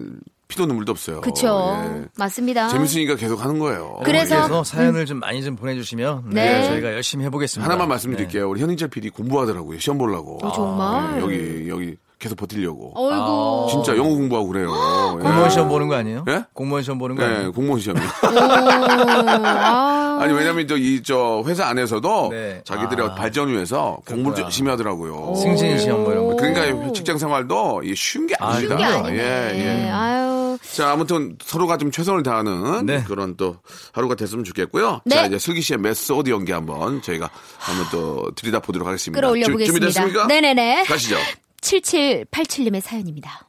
피도 0.51 0.67
눈물도 0.67 0.93
없어요. 0.93 1.21
그쵸. 1.23 1.75
예. 1.97 2.05
맞습니다. 2.19 2.69
재밌으니까 2.69 3.15
계속 3.17 3.43
하는 3.43 3.59
거예요. 3.59 4.01
그래서- 4.05 4.37
그래서 4.37 4.65
사연을 4.65 5.07
좀 5.07 5.19
많이 5.21 5.43
좀 5.43 5.57
보내주시면 5.57 6.25
네. 6.31 6.61
네. 6.61 6.69
저희가 6.69 6.93
열심히 6.93 7.25
해보겠습니다. 7.25 7.65
하나만 7.71 7.89
말씀드릴게요. 7.89 8.49
우리 8.51 8.61
현인철 8.61 8.89
PD 8.89 9.11
공부하더라고요. 9.11 9.79
시험 9.79 9.97
보려고. 9.97 10.39
어, 10.45 10.53
정말? 10.53 11.17
예, 11.17 11.21
여기, 11.23 11.69
여기 11.69 11.97
계속 12.21 12.37
버티려고. 12.37 12.93
어이구. 12.95 13.69
진짜 13.71 13.97
영어 13.97 14.11
공부하고 14.11 14.47
그래요. 14.49 14.69
예. 14.71 14.75
아. 14.77 15.17
공무원 15.21 15.51
시험 15.51 15.69
보는 15.69 15.89
거 15.89 15.97
아니에요? 15.97 16.25
예? 16.29 16.45
공무원 16.53 16.83
시험 16.85 16.99
보는 16.99 17.17
거 17.17 17.23
예, 17.23 17.27
아니에요? 17.27 17.53
공무원 17.53 17.81
시험이요. 17.81 18.07
아. 18.23 20.19
아니 20.21 20.33
왜냐면 20.35 20.69
저이 20.69 21.03
저 21.03 21.43
회사 21.47 21.67
안에서도 21.67 22.29
네. 22.31 22.61
자기들의 22.65 23.07
아. 23.07 23.15
발전을 23.15 23.55
위해서 23.55 23.97
공부를 24.07 24.23
그렇구나. 24.35 24.45
열심히 24.45 24.71
하더라고요. 24.71 25.35
승진 25.35 25.79
시험 25.79 26.05
뭐 26.05 26.13
이런 26.13 26.27
거. 26.29 26.37
그러니까 26.37 26.93
직장 26.93 27.17
생활도 27.19 27.83
이게 27.85 27.95
쉬운 27.97 28.27
게 28.27 28.35
아, 28.39 28.49
아닙니다. 28.51 28.77
게 28.77 28.85
아니네. 28.85 29.19
예, 29.19 29.87
예. 29.87 29.91
아유. 29.91 30.59
자, 30.75 30.91
아무튼 30.93 31.37
서로가 31.43 31.79
좀 31.79 31.91
최선을 31.91 32.23
다하는 32.23 32.85
네. 32.85 33.03
그런 33.07 33.35
또 33.37 33.57
하루가 33.93 34.15
됐으면 34.15 34.45
좋겠고요. 34.45 35.01
네. 35.07 35.15
자, 35.17 35.25
이제 35.27 35.39
슬기 35.39 35.63
씨의 35.63 35.79
메소드 35.79 36.29
연기 36.29 36.53
한번 36.53 37.01
저희가 37.01 37.31
한번 37.59 37.87
또 37.91 38.31
들여다보도록 38.37 38.87
하겠습니다. 38.87 39.19
끌어올려 39.19 39.47
주- 39.47 39.53
보겠습니다. 39.53 39.87
준비됐습니까? 39.91 40.27
네네네. 40.27 40.85
가시죠. 40.85 41.17
7787님의 41.61 42.81
사연입니다. 42.81 43.49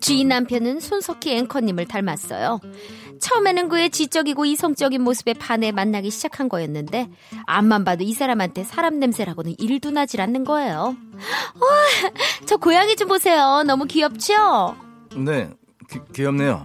지인 0.00 0.28
남편은 0.28 0.80
손석희 0.80 1.30
앵커님을 1.38 1.86
닮았어요. 1.86 2.60
처음에는 3.20 3.68
그의 3.68 3.90
지적이고 3.90 4.46
이성적인 4.46 5.02
모습에 5.02 5.34
반해 5.34 5.72
만나기 5.72 6.10
시작한 6.10 6.48
거였는데 6.48 7.08
앞만 7.46 7.84
봐도 7.84 8.02
이 8.02 8.12
사람한테 8.14 8.64
사람 8.64 8.98
냄새라고는 8.98 9.56
일도 9.58 9.90
나질 9.90 10.20
않는 10.22 10.44
거예요. 10.44 10.96
와, 11.54 11.68
저 12.46 12.56
고양이 12.56 12.96
좀 12.96 13.08
보세요. 13.08 13.62
너무 13.66 13.84
귀엽죠? 13.84 14.74
네, 15.16 15.50
귀, 15.90 15.98
귀엽네요. 16.14 16.64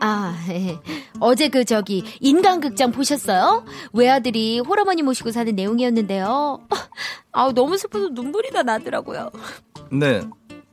아, 0.00 0.34
예. 0.48 0.78
어제 1.20 1.48
그 1.48 1.64
저기 1.64 2.02
인간극장 2.20 2.90
보셨어요? 2.90 3.64
외아들이 3.92 4.58
홀어머니 4.60 5.02
모시고 5.02 5.30
사는 5.30 5.54
내용이었는데요. 5.54 6.60
아, 7.32 7.52
너무 7.52 7.76
슬퍼서 7.76 8.08
눈물이 8.08 8.50
다 8.50 8.62
나더라고요. 8.62 9.30
네, 9.92 10.22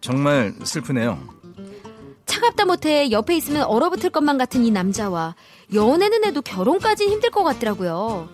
정말 0.02 0.54
슬프네요. 0.64 1.20
차갑다 2.26 2.66
못해 2.66 3.10
옆에 3.12 3.36
있으면 3.36 3.64
얼어붙을 3.64 4.10
것만 4.12 4.38
같은 4.38 4.64
이 4.64 4.72
남자와 4.72 5.36
연애는 5.74 6.24
해도 6.24 6.42
결혼까지는 6.42 7.14
힘들 7.14 7.30
것 7.32 7.44
같더라고요. 7.44 8.30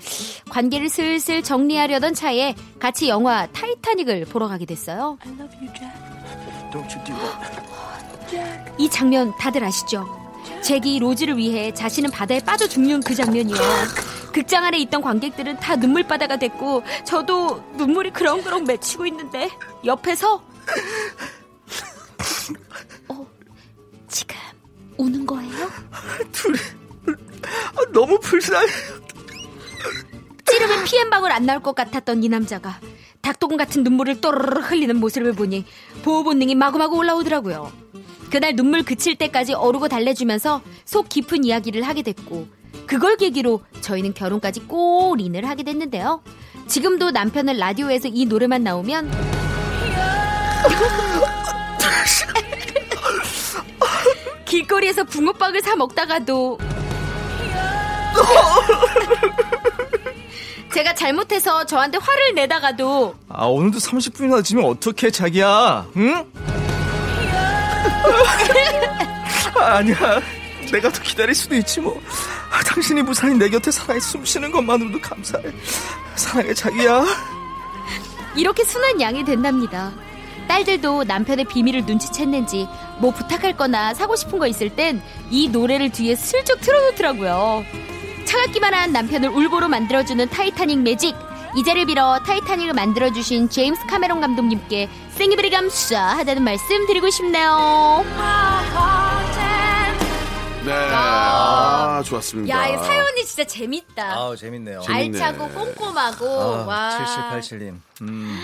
관계를 0.50 0.90
슬슬 0.90 1.42
정리하려던 1.42 2.14
차에 2.14 2.56
같이 2.80 3.08
영화 3.08 3.48
타이타닉을 3.48 4.26
보러 4.26 4.48
가게 4.48 4.66
됐어요. 4.66 5.18
이 8.78 8.90
장면 8.90 9.34
다들 9.38 9.64
아시죠? 9.64 10.23
잭이 10.62 11.00
로즈를 11.00 11.38
위해 11.38 11.74
자신은 11.74 12.12
바다에 12.12 12.40
빠져 12.40 12.68
죽는 12.68 13.02
그 13.02 13.16
장면이요. 13.16 13.58
극장 14.32 14.64
안에 14.66 14.80
있던 14.80 15.02
관객들은 15.02 15.58
다 15.60 15.76
눈물바다가 15.76 16.38
됐고 16.38 16.84
저도 17.06 17.64
눈물이 17.78 18.12
그렁그렁 18.12 18.64
맺히고 18.66 19.06
있는데 19.08 19.50
옆에서 19.86 20.44
어, 23.10 23.28
지금 24.08 24.36
우는 24.98 25.26
거예요? 25.26 25.70
너무 27.94 28.20
불쌍해. 28.20 28.68
찌르면 30.46 30.84
피 30.84 30.98
한 30.98 31.10
방울 31.10 31.32
안 31.32 31.46
나올 31.46 31.62
것 31.62 31.74
같았던 31.76 32.24
이 32.24 32.30
남자가 32.30 32.80
닭똥 33.22 33.56
같은 33.58 33.84
눈물을 33.84 34.22
또르르 34.22 34.62
흘리는 34.62 34.96
모습을 35.00 35.34
보니 35.34 35.66
보호 36.04 36.24
본능이 36.24 36.56
마구마구 36.56 36.98
올라오더라고요. 36.98 37.72
그날 38.34 38.56
눈물 38.56 38.82
그칠 38.82 39.16
때까지 39.16 39.54
어르고 39.54 39.90
달래주면서 39.90 40.64
속 40.86 41.08
깊은 41.08 41.44
이야기를 41.44 41.84
하게 41.84 42.02
됐고 42.02 42.48
그걸 42.88 43.16
계기로 43.16 43.62
저희는 43.82 44.16
결혼까지 44.16 44.62
꼬린을 44.62 45.48
하게 45.48 45.62
됐는데요. 45.62 46.24
지금도 46.66 47.12
남편은 47.12 47.58
라디오에서 47.58 48.10
이 48.12 48.26
노래만 48.26 48.64
나오면 48.64 49.12
길거리에서 54.46 55.04
붕어빵을 55.04 55.62
사 55.62 55.76
먹다가도 55.76 56.58
제가 60.74 60.96
잘못해서 60.96 61.68
저한테 61.68 62.00
화를 62.00 62.34
내다가도 62.34 63.14
아, 63.30 63.46
오늘도 63.46 63.78
30분이나 63.78 64.38
늦으면 64.38 64.66
어떡해, 64.72 65.12
자기야? 65.12 65.86
응? 65.98 66.26
아, 69.56 69.76
아니야. 69.78 70.22
내가 70.72 70.90
더 70.92 71.02
기다릴 71.02 71.36
수도 71.36 71.56
있지, 71.56 71.80
뭐. 71.82 72.02
아, 72.52 72.64
당신이 72.64 73.02
무사히 73.04 73.34
내 73.34 73.50
곁에 73.50 73.72
살아있 73.72 74.02
숨 74.02 74.26
쉬는 74.26 74.52
것만으로도 74.52 75.00
감사해. 75.02 75.44
사랑해, 76.16 76.54
자기야. 76.54 77.06
이렇게 78.36 78.64
순한 78.64 79.00
양이 79.00 79.24
된답니다. 79.24 79.92
딸들도 80.48 81.04
남편의 81.06 81.46
비밀을 81.46 81.84
눈치챘는지 81.84 82.68
뭐 83.00 83.12
부탁할 83.12 83.56
거나 83.56 83.94
사고 83.94 84.16
싶은 84.16 84.40
거 84.40 84.48
있을 84.48 84.70
땐 84.70 85.02
이 85.30 85.48
노래를 85.48 85.92
뒤에 85.92 86.16
슬쩍 86.16 86.60
틀어놓더라고요. 86.62 87.64
차갑기만 88.26 88.74
한 88.74 88.92
남편을 88.92 89.30
울보로 89.30 89.68
만들어주는 89.70 90.28
타이타닉 90.30 90.80
매직. 90.80 91.16
이 91.56 91.64
자를 91.64 91.86
빌어 91.86 92.20
타이타닉을 92.20 92.74
만들어주신 92.74 93.50
제임스 93.50 93.86
카메론 93.88 94.22
감독님께 94.22 94.90
생이브리 95.12 95.52
감사하다는 95.52 96.44
말씀 96.44 96.88
드리고 96.88 97.10
싶네요. 97.12 98.04
네. 100.66 100.72
아, 100.72 102.02
좋았습니다. 102.06 102.58
야, 102.58 102.68
이 102.70 102.78
사연이 102.78 103.26
진짜 103.26 103.44
재밌다. 103.44 104.14
아우, 104.14 104.36
재밌네요. 104.38 104.80
재밌네. 104.82 105.22
알차고 105.22 105.50
꼼꼼하고 105.50 106.26
아, 106.26 106.66
와. 106.66 107.06
7787님. 107.42 107.76
음. 108.02 108.40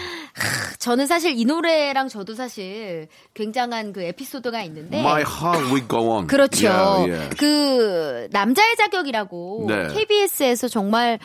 저는 0.80 1.08
사실 1.08 1.32
이 1.38 1.45
노래랑 1.45 2.10
저도 2.10 2.36
사실 2.36 3.08
굉장한 3.34 3.93
그 3.93 4.04
에피소드가 4.04 4.62
있는데 4.63 5.00
My 5.00 5.24
heart 5.24 5.65
will 5.72 5.88
go 5.88 6.12
on. 6.12 6.28
그렇죠. 6.28 7.06
예, 7.08 7.13
예. 7.13 7.30
그 7.38 8.28
남자의 8.32 8.76
자격이라고 8.76 9.65
네. 9.69 9.88
KBS에서 9.93 10.67
정말 10.67 11.19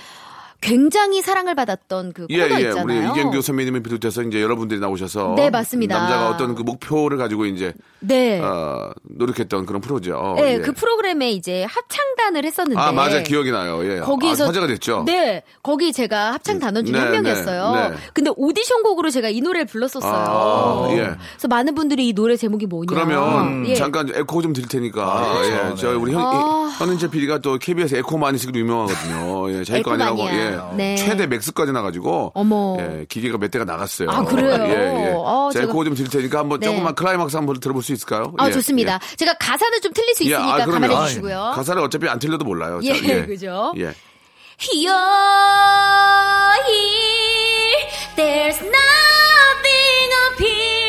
굉장히 0.65 1.21
사랑을 1.21 1.55
받았던 1.55 2.15
그 2.15 2.27
예, 2.31 2.49
코너 2.49 2.59
예. 2.59 2.69
있잖아요. 2.69 3.11
우리 3.13 3.21
이경규 3.21 3.43
선배님을 3.43 3.83
비롯해서 3.83 4.23
이제 4.23 4.41
여러분들이 4.41 4.81
나오셔서 4.81 5.35
네, 5.37 5.51
맞습니다. 5.51 5.99
남자가 5.99 6.31
어떤 6.31 6.55
그 6.55 6.63
목표를 6.63 7.19
가지고 7.19 7.45
이제 7.45 7.75
네. 8.01 8.41
어, 8.41 8.91
노력했던 9.03 9.67
그런 9.67 9.83
프로죠. 9.83 10.17
어, 10.17 10.35
네, 10.37 10.55
예. 10.55 10.59
그 10.61 10.73
프로그램에 10.73 11.33
이제 11.33 11.65
합창단을 11.65 12.47
했었는데 12.47 12.81
아, 12.81 12.93
맞아. 12.93 13.23
기억이 13.23 13.51
나요. 13.51 13.85
예. 13.85 14.01
거기에서 14.01 14.45
아, 14.45 14.49
화제가 14.49 14.67
됐죠. 14.69 15.03
네, 15.07 15.43
거기 15.63 15.93
제가 15.93 16.33
합창 16.33 16.59
단원 16.59 16.87
중에 16.87 16.95
네, 16.95 16.99
한 16.99 17.13
명이었어요. 17.13 17.73
네, 17.75 17.89
네. 17.91 17.97
근데 18.15 18.31
오디션곡으로 18.35 19.11
제가 19.11 19.29
이 19.29 19.43
노래를 19.43 19.67
불렀었어요. 19.67 20.13
아, 20.13 20.89
예. 20.93 21.15
그래서 21.35 21.47
많은 21.47 21.75
분들이 21.75 22.09
이 22.09 22.15
노래 22.15 22.39
제목이 22.39 22.65
뭐냐. 22.65 22.87
그러면 22.89 23.69
예. 23.69 23.75
잠깐 23.75 24.09
에코 24.15 24.41
좀 24.41 24.55
드릴 24.55 24.67
테니까. 24.67 25.35
그렇죠. 25.35 25.53
예. 25.53 25.57
네. 25.57 25.75
저 25.77 25.99
우리 25.99 26.15
현, 26.15 26.23
아. 26.23 26.75
현은재 26.79 27.11
PD가 27.11 27.39
또 27.39 27.59
KBS 27.59 27.97
에코 27.97 28.17
마니식으로 28.17 28.59
유명하거든요. 28.59 29.53
예. 29.59 29.65
자기 29.65 29.83
거 29.83 29.93
아니라고. 29.93 30.25
예. 30.31 30.54
예. 30.73 30.77
네. 30.77 30.97
최대 30.97 31.27
max까지 31.27 31.73
나가지고 31.73 32.33
어머. 32.35 32.77
예, 32.81 33.07
기계가 33.09 33.39
몇 33.39 33.51
대가 33.51 33.65
나갔어요. 33.65 34.11
아, 34.11 34.25
그래요? 34.25 34.55
예, 34.67 35.09
예. 35.09 35.13
어, 35.17 35.51
제가 35.53 35.67
제가- 35.67 35.69
그거 35.69 35.85
좀 35.85 35.95
드릴 35.95 36.09
테니까 36.11 36.39
한번 36.39 36.61
네. 36.61 36.67
조금만 36.67 36.95
클라이막스 36.95 37.37
한번 37.37 37.59
들어볼 37.61 37.83
수 37.83 37.93
있을까요? 37.93 38.33
아, 38.39 38.49
예, 38.49 38.53
좋습니다. 38.53 38.99
제가 39.17 39.35
가사는 39.39 39.81
좀 39.81 39.93
틀릴 39.93 40.15
수 40.15 40.25
예. 40.25 40.29
있으니까 40.29 40.55
아. 40.55 40.67
감안해 40.67 40.95
아, 40.95 41.07
주시고요. 41.07 41.53
가사를 41.55 41.81
어차피 41.83 42.09
안 42.09 42.19
틀려도 42.19 42.45
몰라요. 42.45 42.81
예, 42.83 42.95
자, 42.95 43.27
그죠? 43.27 43.73
예. 43.79 43.95
You're 44.67 46.55
here, 46.67 47.81
there's 48.17 48.61
nothing 48.63 50.11
up 50.23 50.39
here, 50.39 50.84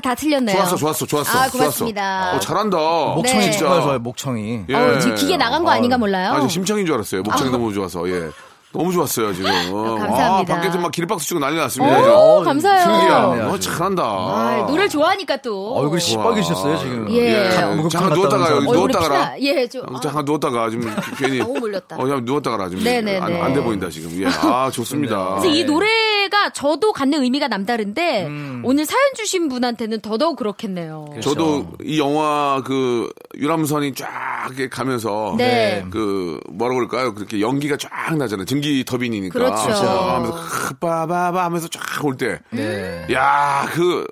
가사 0.00 0.10
다 0.10 0.14
틀렸네요. 0.14 0.56
좋았어, 0.56 0.76
좋았어, 0.76 1.06
좋았어. 1.06 1.38
아, 1.38 1.48
고맙습니다. 1.50 2.22
좋았어. 2.32 2.36
어, 2.36 2.40
잘한다. 2.40 2.76
목청이 3.14 3.38
네. 3.46 3.50
정말 3.52 3.82
좋아요. 3.82 3.98
목청이. 3.98 4.64
예. 4.68 4.74
어, 4.74 4.98
지금 4.98 5.14
기계 5.14 5.36
나간 5.36 5.62
거 5.64 5.70
아닌가 5.70 5.98
몰라요. 5.98 6.32
아, 6.32 6.40
저 6.40 6.48
심청인 6.48 6.86
줄 6.86 6.94
알았어요. 6.94 7.22
목청이 7.22 7.50
너무 7.50 7.72
좋아서. 7.72 8.08
예. 8.08 8.30
너무 8.72 8.92
좋았어요, 8.92 9.34
지금. 9.34 9.50
어, 9.72 9.96
감사합니다. 9.98 10.54
아, 10.54 10.56
밖에서 10.56 10.78
막 10.78 10.92
기립박수 10.92 11.26
치고 11.26 11.40
난리 11.40 11.56
났습니다. 11.56 11.98
오, 11.98 12.02
지금. 12.02 12.14
어, 12.16 12.42
감사해요. 12.42 12.84
승기야, 12.84 13.26
네, 13.34 13.42
너 13.42 13.54
아주. 13.54 13.60
잘한다. 13.68 14.02
아, 14.04 14.64
노래를 14.68 14.88
좋아하니까 14.88 15.38
또. 15.38 15.74
얼굴이 15.74 16.00
시뻘개셨어요 16.00 16.78
지금. 16.78 17.10
예. 17.10 17.48
목욕탕 17.74 17.88
잠깐 17.90 18.12
누웠다가 18.12 18.44
온 18.44 18.50
여기 18.52 18.66
사람. 18.66 18.68
얼굴이 18.68 18.76
누웠다 18.92 18.98
가라. 19.00 19.34
피나- 19.34 19.40
예, 19.42 19.68
좀. 19.68 19.82
어, 19.92 20.00
잠깐 20.00 20.24
누웠다가 20.24 20.70
지금 20.70 20.94
괜히 21.18 21.38
너무 21.40 21.58
몰렸다. 21.58 21.96
어, 21.96 21.98
그냥 21.98 22.24
누웠다 22.24 22.50
가라 22.52 22.68
지금 22.68 22.84
네네네. 22.84 23.18
안, 23.18 23.42
안돼 23.42 23.60
보인다 23.60 23.88
지금. 23.90 24.10
예. 24.22 24.26
아 24.28 24.70
좋습니다. 24.72 25.30
그래서 25.40 25.46
이 25.48 25.64
노래 25.64 25.88
가 26.30 26.50
저도 26.50 26.92
갖는 26.92 27.22
의미가 27.22 27.48
남다른데 27.48 28.28
오늘 28.62 28.84
사연 28.86 29.00
주신 29.16 29.48
분한테는 29.48 30.00
더더욱 30.00 30.36
그렇겠네요. 30.36 31.06
저도 31.20 31.72
이 31.82 31.98
영화 31.98 32.62
그 32.64 33.10
유람선이 33.36 33.94
쫙 33.94 34.46
이렇게 34.46 34.68
가면서 34.68 35.34
네. 35.36 35.84
그 35.90 36.40
뭐라 36.50 36.74
그럴까요? 36.74 37.14
그렇게 37.14 37.40
연기가 37.40 37.76
쫙 37.76 38.16
나잖아요. 38.16 38.46
전기 38.46 38.84
터빈이니까. 38.84 39.32
그렇죠. 39.32 39.70
하면서 39.72 40.36
크, 40.48 40.74
빠바바 40.74 41.44
하면서 41.44 41.68
쫙 41.68 41.80
올 42.04 42.16
때. 42.16 42.38
네. 42.50 43.06
야, 43.12 43.68
그, 43.72 44.06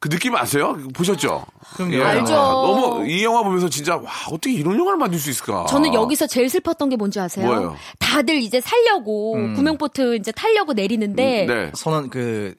그 0.00 0.08
느낌 0.08 0.36
아세요? 0.36 0.78
보셨죠? 0.94 1.44
그럼요. 1.74 2.02
알죠. 2.04 2.32
너무 2.34 3.08
이 3.08 3.24
영화 3.24 3.42
보면서 3.42 3.68
진짜 3.68 3.96
와 3.96 4.10
어떻게 4.30 4.52
이런 4.52 4.78
영화를 4.78 4.96
만들 4.96 5.18
수 5.18 5.28
있을까? 5.30 5.66
저는 5.66 5.92
여기서 5.92 6.26
제일 6.28 6.48
슬펐던 6.48 6.88
게 6.88 6.96
뭔지 6.96 7.18
아세요? 7.18 7.46
뭐예요? 7.46 7.76
다들 7.98 8.36
이제 8.36 8.60
살려고 8.60 9.32
구명보트 9.32 10.16
이제 10.16 10.30
타려고 10.32 10.72
내리는데 10.72 11.46
네. 11.46 11.72
선언 11.74 12.10
그 12.10 12.54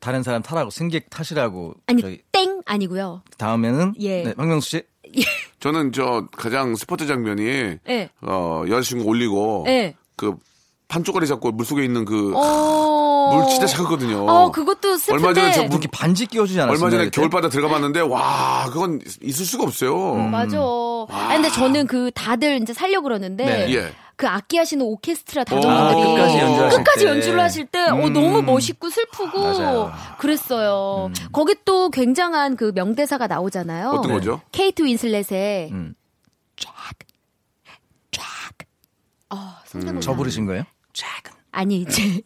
다른 0.00 0.22
사람 0.22 0.42
타라고 0.42 0.70
승객 0.70 1.10
타시라고 1.10 1.74
아니 1.86 2.02
저희 2.02 2.20
땡 2.30 2.60
아니고요. 2.64 3.22
다음에는 3.36 3.94
예. 3.98 4.22
네, 4.22 4.34
박명수 4.34 4.70
씨 4.70 4.82
저는 5.58 5.90
저 5.92 6.28
가장 6.36 6.76
스포트 6.76 7.08
장면이 7.08 7.78
예. 7.88 8.10
어 8.22 8.64
여자친구 8.68 9.04
올리고 9.04 9.64
예. 9.66 9.96
그 10.14 10.36
판쪽거리 10.86 11.26
잡고 11.26 11.50
물 11.50 11.66
속에 11.66 11.84
있는 11.84 12.04
그 12.04 12.32
어. 12.36 13.07
물 13.36 13.48
진짜 13.48 13.66
차갑거든요. 13.66 14.26
어, 14.28 14.50
그것도 14.50 14.96
슬픈데. 14.96 15.26
얼마 15.28 15.34
전에 15.34 15.52
저 15.52 15.62
물- 15.62 15.70
이렇게 15.72 15.88
반지 15.88 16.26
끼워주지 16.26 16.60
않았어요? 16.60 16.74
얼마 16.84 16.90
전에 16.90 17.10
겨울바다 17.10 17.48
들어가봤는데 17.48 18.00
와 18.00 18.66
그건 18.72 19.00
있을 19.22 19.44
수가 19.46 19.64
없어요. 19.64 20.14
맞아. 20.14 20.58
아 21.10 21.28
근데 21.32 21.48
저는 21.50 21.86
그 21.86 22.10
다들 22.14 22.60
이제 22.62 22.72
살려 22.72 23.00
그러는데 23.00 23.44
네. 23.44 23.74
예. 23.74 23.92
그 24.16 24.26
악기 24.26 24.56
하시는 24.58 24.84
오케스트라 24.84 25.42
아, 25.42 25.44
단원분들이 25.44 26.14
끝까지 26.16 26.38
연주하실 26.38 26.78
끝까지 26.78 27.04
때. 27.04 27.10
연주를 27.10 27.40
하실 27.40 27.66
때 27.66 27.82
어, 27.84 28.08
너무 28.08 28.42
멋있고 28.42 28.90
슬프고 28.90 29.40
맞아요. 29.40 29.92
그랬어요. 30.18 31.10
거기 31.32 31.54
또 31.64 31.88
굉장한 31.90 32.56
그 32.56 32.72
명대사가 32.74 33.28
나오잖아요. 33.28 33.90
어떤 33.90 34.12
거죠? 34.12 34.40
케이트 34.50 34.82
윈슬렛의 34.82 35.70
음. 35.70 35.94
쫙, 36.56 36.72
쫙. 38.10 38.24
어, 39.30 39.52
성대모사. 39.66 40.00
저 40.00 40.14
부르신 40.16 40.46
거예요? 40.46 40.64
아니, 41.58 41.84
제, 41.86 42.20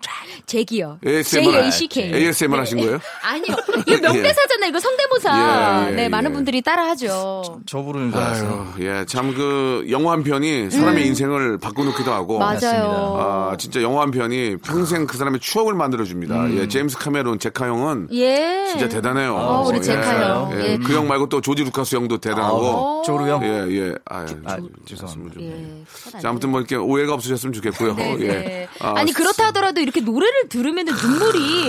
제기요. 0.44 0.98
ASMR, 1.06 1.52
J-A-C-K. 1.52 2.12
ASMR 2.14 2.58
하신 2.58 2.78
거예요? 2.80 2.98
아니요. 3.24 3.56
이거 3.86 3.98
명대사잖아요. 4.12 4.68
이거 4.68 4.78
성대모사. 4.78 5.86
예, 5.86 5.90
예, 5.92 5.96
네, 5.96 6.04
예. 6.04 6.08
많은 6.10 6.34
분들이 6.34 6.60
따라하죠. 6.60 7.60
저 7.64 7.80
부르는 7.82 8.10
줄 8.12 8.20
알았어요. 8.20 8.72
아유, 8.76 8.84
예, 8.86 9.04
참 9.06 9.32
그 9.32 9.86
영화 9.88 10.12
한 10.12 10.22
편이 10.22 10.70
사람의 10.70 11.06
인생을 11.06 11.56
바꿔놓기도 11.56 12.12
하고. 12.12 12.36
음. 12.36 12.40
맞아요. 12.40 13.48
아, 13.52 13.56
진짜 13.56 13.80
영화 13.80 14.02
한 14.02 14.10
편이 14.10 14.58
평생 14.58 15.06
그 15.06 15.16
사람의 15.16 15.40
추억을 15.40 15.72
만들어줍니다. 15.72 16.52
예, 16.56 16.68
제임스 16.68 16.98
카메론, 16.98 17.38
제카 17.38 17.66
형은 17.68 18.08
예. 18.12 18.66
진짜 18.68 18.86
대단해요. 18.90 19.34
어, 19.34 19.66
우리 19.66 19.78
예, 19.78 19.80
제카 19.80 20.20
형. 20.20 20.52
예, 20.60 20.72
예. 20.72 20.76
그 20.76 20.92
형 20.92 21.08
말고 21.08 21.30
또 21.30 21.40
조지 21.40 21.64
루카스 21.64 21.96
형도 21.96 22.18
대단하고. 22.18 23.02
조루 23.06 23.26
형. 23.26 23.42
예, 23.42 23.48
예. 23.70 23.94
아유, 24.04 24.26
아, 24.44 24.56
좀- 24.56 24.68
죄송합니다. 24.84 25.34
좀- 25.34 25.42
예. 26.14 26.20
자, 26.20 26.28
아무튼 26.28 26.50
뭐 26.50 26.60
이렇게 26.60 26.76
오해가 26.76 27.14
없으셨으면 27.14 27.54
좋겠고요. 27.54 27.94
네, 27.94 28.16
예. 28.20 28.26
네. 28.26 28.68
아, 28.80 28.92
아니 28.98 29.10
그 29.12 29.21
렇다 29.22 29.46
하더라도 29.48 29.80
이렇게 29.80 30.00
노래를 30.00 30.48
들으면 30.48 30.86
눈물이 30.86 31.64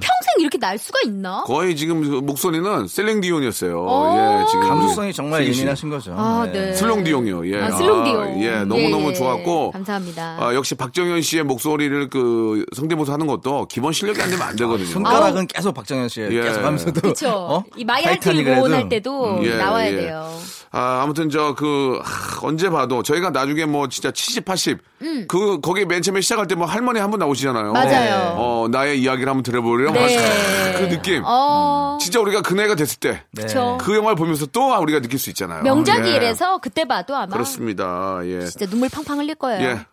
평생 0.00 0.13
이렇게 0.44 0.58
날 0.58 0.76
수가 0.76 0.98
있나? 1.06 1.42
거의 1.44 1.74
지금 1.74 2.02
그 2.02 2.16
목소리는 2.16 2.86
셀링디온이었어요. 2.86 3.82
어. 3.88 4.14
예, 4.42 4.46
지금 4.50 4.68
감수성이 4.68 5.10
정말. 5.14 5.46
예민하신 5.46 5.88
거죠. 5.88 6.14
아, 6.16 6.46
네. 6.52 6.74
슬롱디용이요. 6.74 7.48
예. 7.50 7.62
아, 7.62 7.70
슬롱디용. 7.70 8.22
아, 8.22 8.36
예, 8.42 8.50
너무너무 8.64 9.04
예, 9.04 9.08
예. 9.08 9.14
좋았고. 9.14 9.70
감사합니다. 9.70 10.36
아, 10.38 10.54
역시 10.54 10.74
박정현 10.74 11.22
씨의 11.22 11.44
목소리를 11.44 12.10
그 12.10 12.66
성대모사 12.76 13.14
하는 13.14 13.26
것도 13.26 13.66
기본 13.70 13.94
실력이 13.94 14.20
안 14.20 14.28
되면 14.28 14.46
안 14.46 14.54
되거든요. 14.56 14.86
손가락은 14.86 15.46
계속 15.46 15.72
박정현 15.72 16.08
씨의 16.10 16.30
예. 16.36 16.42
계속 16.42 16.62
하면서도 16.62 17.00
그렇죠. 17.00 17.30
어? 17.32 17.64
이 17.76 17.84
마이알티를 17.84 18.20
타이타닉을 18.20 18.52
해도 18.52 18.60
모험할 18.68 18.88
때도 18.90 19.40
예, 19.44 19.56
나와야 19.56 19.86
예. 19.90 19.96
돼요. 19.96 20.30
아, 20.72 21.00
아무튼 21.04 21.30
저 21.30 21.54
그 21.54 22.00
언제 22.42 22.68
봐도 22.68 23.02
저희가 23.02 23.30
나중에 23.30 23.64
뭐 23.64 23.88
진짜 23.88 24.10
70, 24.10 24.44
80그 24.44 25.60
거기 25.62 25.84
맨 25.86 26.02
처음에 26.02 26.20
시작할 26.20 26.46
때 26.48 26.54
뭐 26.56 26.66
할머니 26.66 26.98
한 27.00 27.10
분 27.10 27.18
나오시잖아요. 27.20 27.68
음. 27.68 27.72
맞아요. 27.72 28.34
어, 28.36 28.66
나의 28.70 29.00
이야기를 29.00 29.28
한번 29.28 29.42
들어보려고 29.44 29.94
네. 29.94 30.08
아, 30.34 30.78
그 30.78 30.88
느낌. 30.88 31.22
어, 31.24 31.98
진짜 32.00 32.20
우리가 32.20 32.42
그 32.42 32.54
나이가 32.54 32.74
됐을 32.74 32.98
때그 32.98 33.18
네. 33.32 33.42
그쵸. 33.44 33.78
영화를 33.88 34.16
보면서 34.16 34.46
또 34.46 34.74
우리가 34.76 35.00
느낄 35.00 35.18
수 35.18 35.30
있잖아요. 35.30 35.62
명작이래서 35.62 36.58
그때 36.58 36.84
봐도 36.84 37.14
아마 37.16 37.26
예. 37.26 37.30
그렇습니다. 37.30 38.20
예. 38.24 38.46
진짜 38.46 38.66
눈물 38.66 38.88
팡팡 38.88 39.18
흘릴 39.18 39.34
거예요. 39.34 39.62
예. 39.62 39.86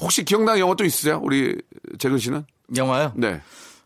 혹시 0.00 0.24
기억나는 0.24 0.60
영화 0.60 0.74
또 0.74 0.84
있으세요? 0.84 1.20
우리 1.22 1.56
재근 1.98 2.18
씨는? 2.18 2.44
영화요. 2.76 3.12
네. 3.14 3.40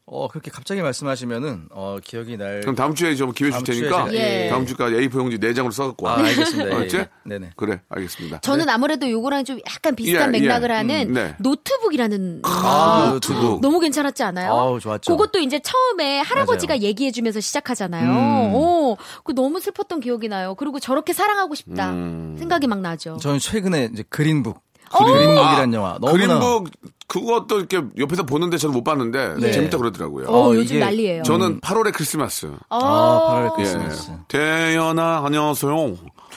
어 0.08 0.28
그렇게 0.28 0.52
갑자기 0.52 0.82
말씀하시면은 0.82 1.66
어 1.72 1.96
기억이 2.02 2.36
날. 2.36 2.60
그럼 2.60 2.76
다음 2.76 2.94
주에 2.94 3.16
좀 3.16 3.32
기회 3.32 3.50
줄 3.50 3.64
테니까 3.64 4.04
제가- 4.04 4.14
예. 4.14 4.48
다음 4.48 4.64
주까지 4.64 4.94
A4 4.94 5.18
용지 5.18 5.36
4 5.36 5.52
장으로 5.52 5.72
써갖고 5.72 6.06
와. 6.06 6.12
아 6.12 6.18
알겠습니다. 6.24 6.70
예, 6.70 6.74
알았지? 6.76 6.96
예. 6.98 7.08
네네. 7.24 7.50
그래, 7.56 7.80
알겠습니다. 7.88 8.38
저는 8.38 8.68
아무래도 8.68 9.10
요거랑 9.10 9.44
좀 9.44 9.58
약간 9.68 9.96
비슷한 9.96 10.32
예, 10.32 10.38
맥락을 10.38 10.70
예. 10.70 10.74
하는 10.74 11.08
음, 11.08 11.12
네. 11.14 11.34
노트북이라는 11.40 12.42
아, 12.44 13.10
노트북. 13.14 13.60
너무 13.60 13.80
괜찮았지 13.80 14.22
않아요? 14.22 14.52
아우, 14.52 14.78
좋았죠. 14.78 15.10
그것도 15.10 15.40
이제 15.40 15.58
처음에 15.58 16.20
할아버지가 16.20 16.78
얘기해주면서 16.82 17.40
시작하잖아요. 17.40 18.08
음. 18.08 18.54
오, 18.54 18.96
그 19.24 19.34
너무 19.34 19.58
슬펐던 19.58 19.98
기억이 19.98 20.28
나요. 20.28 20.54
그리고 20.54 20.78
저렇게 20.78 21.12
사랑하고 21.14 21.56
싶다 21.56 21.90
음. 21.90 22.36
생각이 22.38 22.68
막 22.68 22.78
나죠. 22.80 23.16
저는 23.20 23.40
최근에 23.40 23.90
이제 23.92 24.04
그린북. 24.08 24.64
어! 24.96 25.04
그린북이라는 25.04 25.74
영화 25.74 25.98
너무나 26.00 26.12
그린북 26.38 26.68
그것도 27.08 27.58
이렇게 27.58 27.80
옆에서 27.98 28.24
보는데 28.24 28.56
저는 28.58 28.74
못 28.74 28.82
봤는데 28.82 29.34
네. 29.38 29.52
재밌다 29.52 29.78
그러더라고요. 29.78 30.26
어, 30.28 30.48
어, 30.48 30.54
요즘 30.54 30.76
이게 30.76 30.84
난리예요. 30.84 31.22
저는 31.22 31.60
8월의 31.60 31.92
크리스마스. 31.94 32.46
어, 32.68 32.78
아 32.78 33.30
8월 33.32 33.44
예. 33.46 33.50
크리스마스. 33.56 34.10
태연아 34.28 35.22
안녕하세요. 35.24 35.94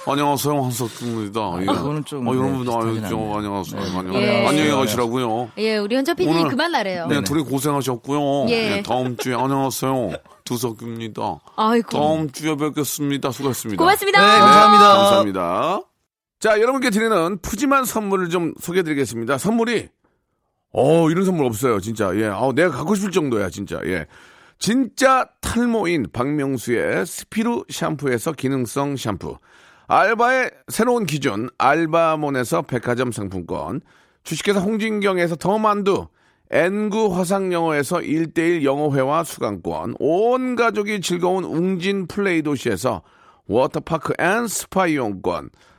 안녕하세요 0.08 0.64
한석입니다. 0.64 1.62
예. 1.62 1.66
그거는 1.66 2.06
좀, 2.06 2.26
어, 2.28 2.32
네, 2.34 2.38
여러분 2.40 2.60
비슷하진 2.60 2.90
아유, 2.90 3.10
저 3.10 3.16
않네요. 3.18 3.36
안녕하세요. 3.38 3.82
네. 3.82 3.98
안녕. 3.98 4.16
예. 4.16 4.48
안녕히 4.48 4.72
가시라고요. 4.72 5.50
예, 5.58 5.78
우리 5.78 5.96
현철 5.96 6.16
PD님 6.16 6.40
오늘- 6.40 6.50
그만 6.52 6.72
나래요. 6.72 7.08
네, 7.08 7.22
둘이 7.24 7.44
고생하셨고요. 7.44 8.46
예. 8.50 8.78
예, 8.78 8.84
다음 8.84 9.18
주에 9.18 9.34
안녕하세요. 9.36 10.12
두석입니다. 10.46 11.40
아이고. 11.58 11.90
다음 11.98 12.32
주에 12.32 12.56
뵙겠습니다. 12.56 13.32
수고하셨습니다. 13.32 13.82
고맙습니다. 13.84 14.20
네, 14.22 14.40
감사합니다. 14.40 14.88
감사합니다. 14.98 15.89
자, 16.40 16.62
여러분께 16.62 16.90
드리는 16.90 17.38
푸짐한 17.40 17.84
선물을 17.84 18.30
좀 18.30 18.54
소개해 18.62 18.84
드리겠습니다. 18.84 19.38
선물이, 19.38 19.90
어, 20.72 21.10
이런 21.10 21.26
선물 21.26 21.46
없어요, 21.46 21.82
진짜. 21.82 22.16
예. 22.16 22.28
아 22.28 22.52
내가 22.56 22.70
갖고 22.70 22.96
싶을 22.96 23.12
정도야, 23.12 23.50
진짜. 23.50 23.82
예. 23.86 24.06
진짜 24.58 25.28
탈모인 25.42 26.08
박명수의 26.14 27.06
스피루 27.06 27.66
샴푸에서 27.70 28.32
기능성 28.32 28.96
샴푸. 28.96 29.38
알바의 29.88 30.52
새로운 30.70 31.06
기준, 31.06 31.50
알바몬에서 31.58 32.62
백화점 32.62 33.12
상품권. 33.12 33.82
주식회사 34.24 34.62
홍진경에서 34.62 35.36
더 35.36 35.58
만두. 35.58 36.08
N구 36.52 37.18
화상영어에서 37.18 37.98
1대1 37.98 38.64
영어회화 38.64 39.26
수강권. 39.26 39.96
온 40.00 40.56
가족이 40.56 41.02
즐거운 41.02 41.44
웅진 41.44 42.08
플레이 42.08 42.42
도시에서 42.44 43.02
워터파크 43.48 44.14
앤 44.20 44.48
스파 44.48 44.88
이용권. 44.88 45.50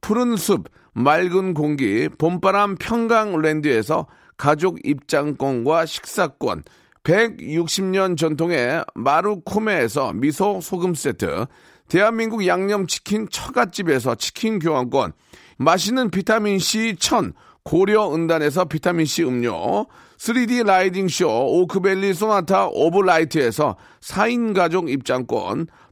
푸른 0.00 0.36
숲, 0.36 0.68
맑은 0.92 1.54
공기, 1.54 2.08
봄바람 2.08 2.76
평강랜드에서 2.76 4.06
가족 4.36 4.78
입장권과 4.86 5.86
식사권, 5.86 6.62
160년 7.04 8.16
전통의 8.16 8.84
마루코메에서 8.94 10.12
미소 10.14 10.60
소금 10.60 10.94
세트, 10.94 11.46
대한민국 11.88 12.46
양념치킨 12.46 13.28
처갓집에서 13.30 14.16
치킨 14.16 14.58
교환권, 14.58 15.12
맛있는 15.58 16.10
비타민C 16.10 16.96
천 16.98 17.32
고려 17.62 18.12
은단에서 18.14 18.66
비타민C 18.66 19.24
음료, 19.24 19.86
3D 20.18 20.64
라이딩쇼 20.66 21.28
오크밸리 21.28 22.14
소나타 22.14 22.68
오브라이트에서 22.68 23.76
4인 24.00 24.54
가족 24.54 24.90
입장권, 24.90 25.66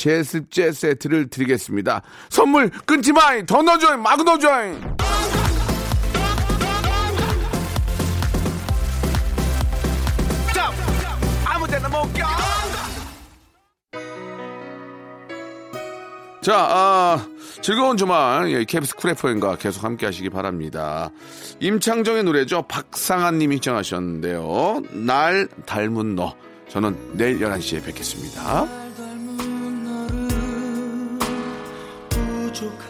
제습제 0.00 0.72
세트를 0.72 1.28
드리겠습니다. 1.28 2.00
선물 2.30 2.70
끊지 2.86 3.12
마이! 3.12 3.44
더 3.44 3.60
넣어줘잉! 3.60 4.02
막 4.02 4.24
넣어줘잉! 4.24 4.80
자, 16.40 16.56
아, 16.56 17.28
즐거운 17.60 17.98
주말, 17.98 18.50
예, 18.50 18.64
KBS 18.64 18.96
쿨 18.96 19.10
FM과 19.10 19.56
계속 19.56 19.84
함께 19.84 20.06
하시기 20.06 20.30
바랍니다. 20.30 21.10
임창정의 21.60 22.24
노래죠. 22.24 22.62
박상한 22.62 23.36
님이 23.36 23.56
시청하셨는데요. 23.56 24.82
날 24.92 25.46
닮은 25.66 26.14
너. 26.14 26.34
저는 26.70 26.96
내일 27.12 27.40
11시에 27.40 27.84
뵙겠습니다. 27.84 28.89
부 32.52 32.89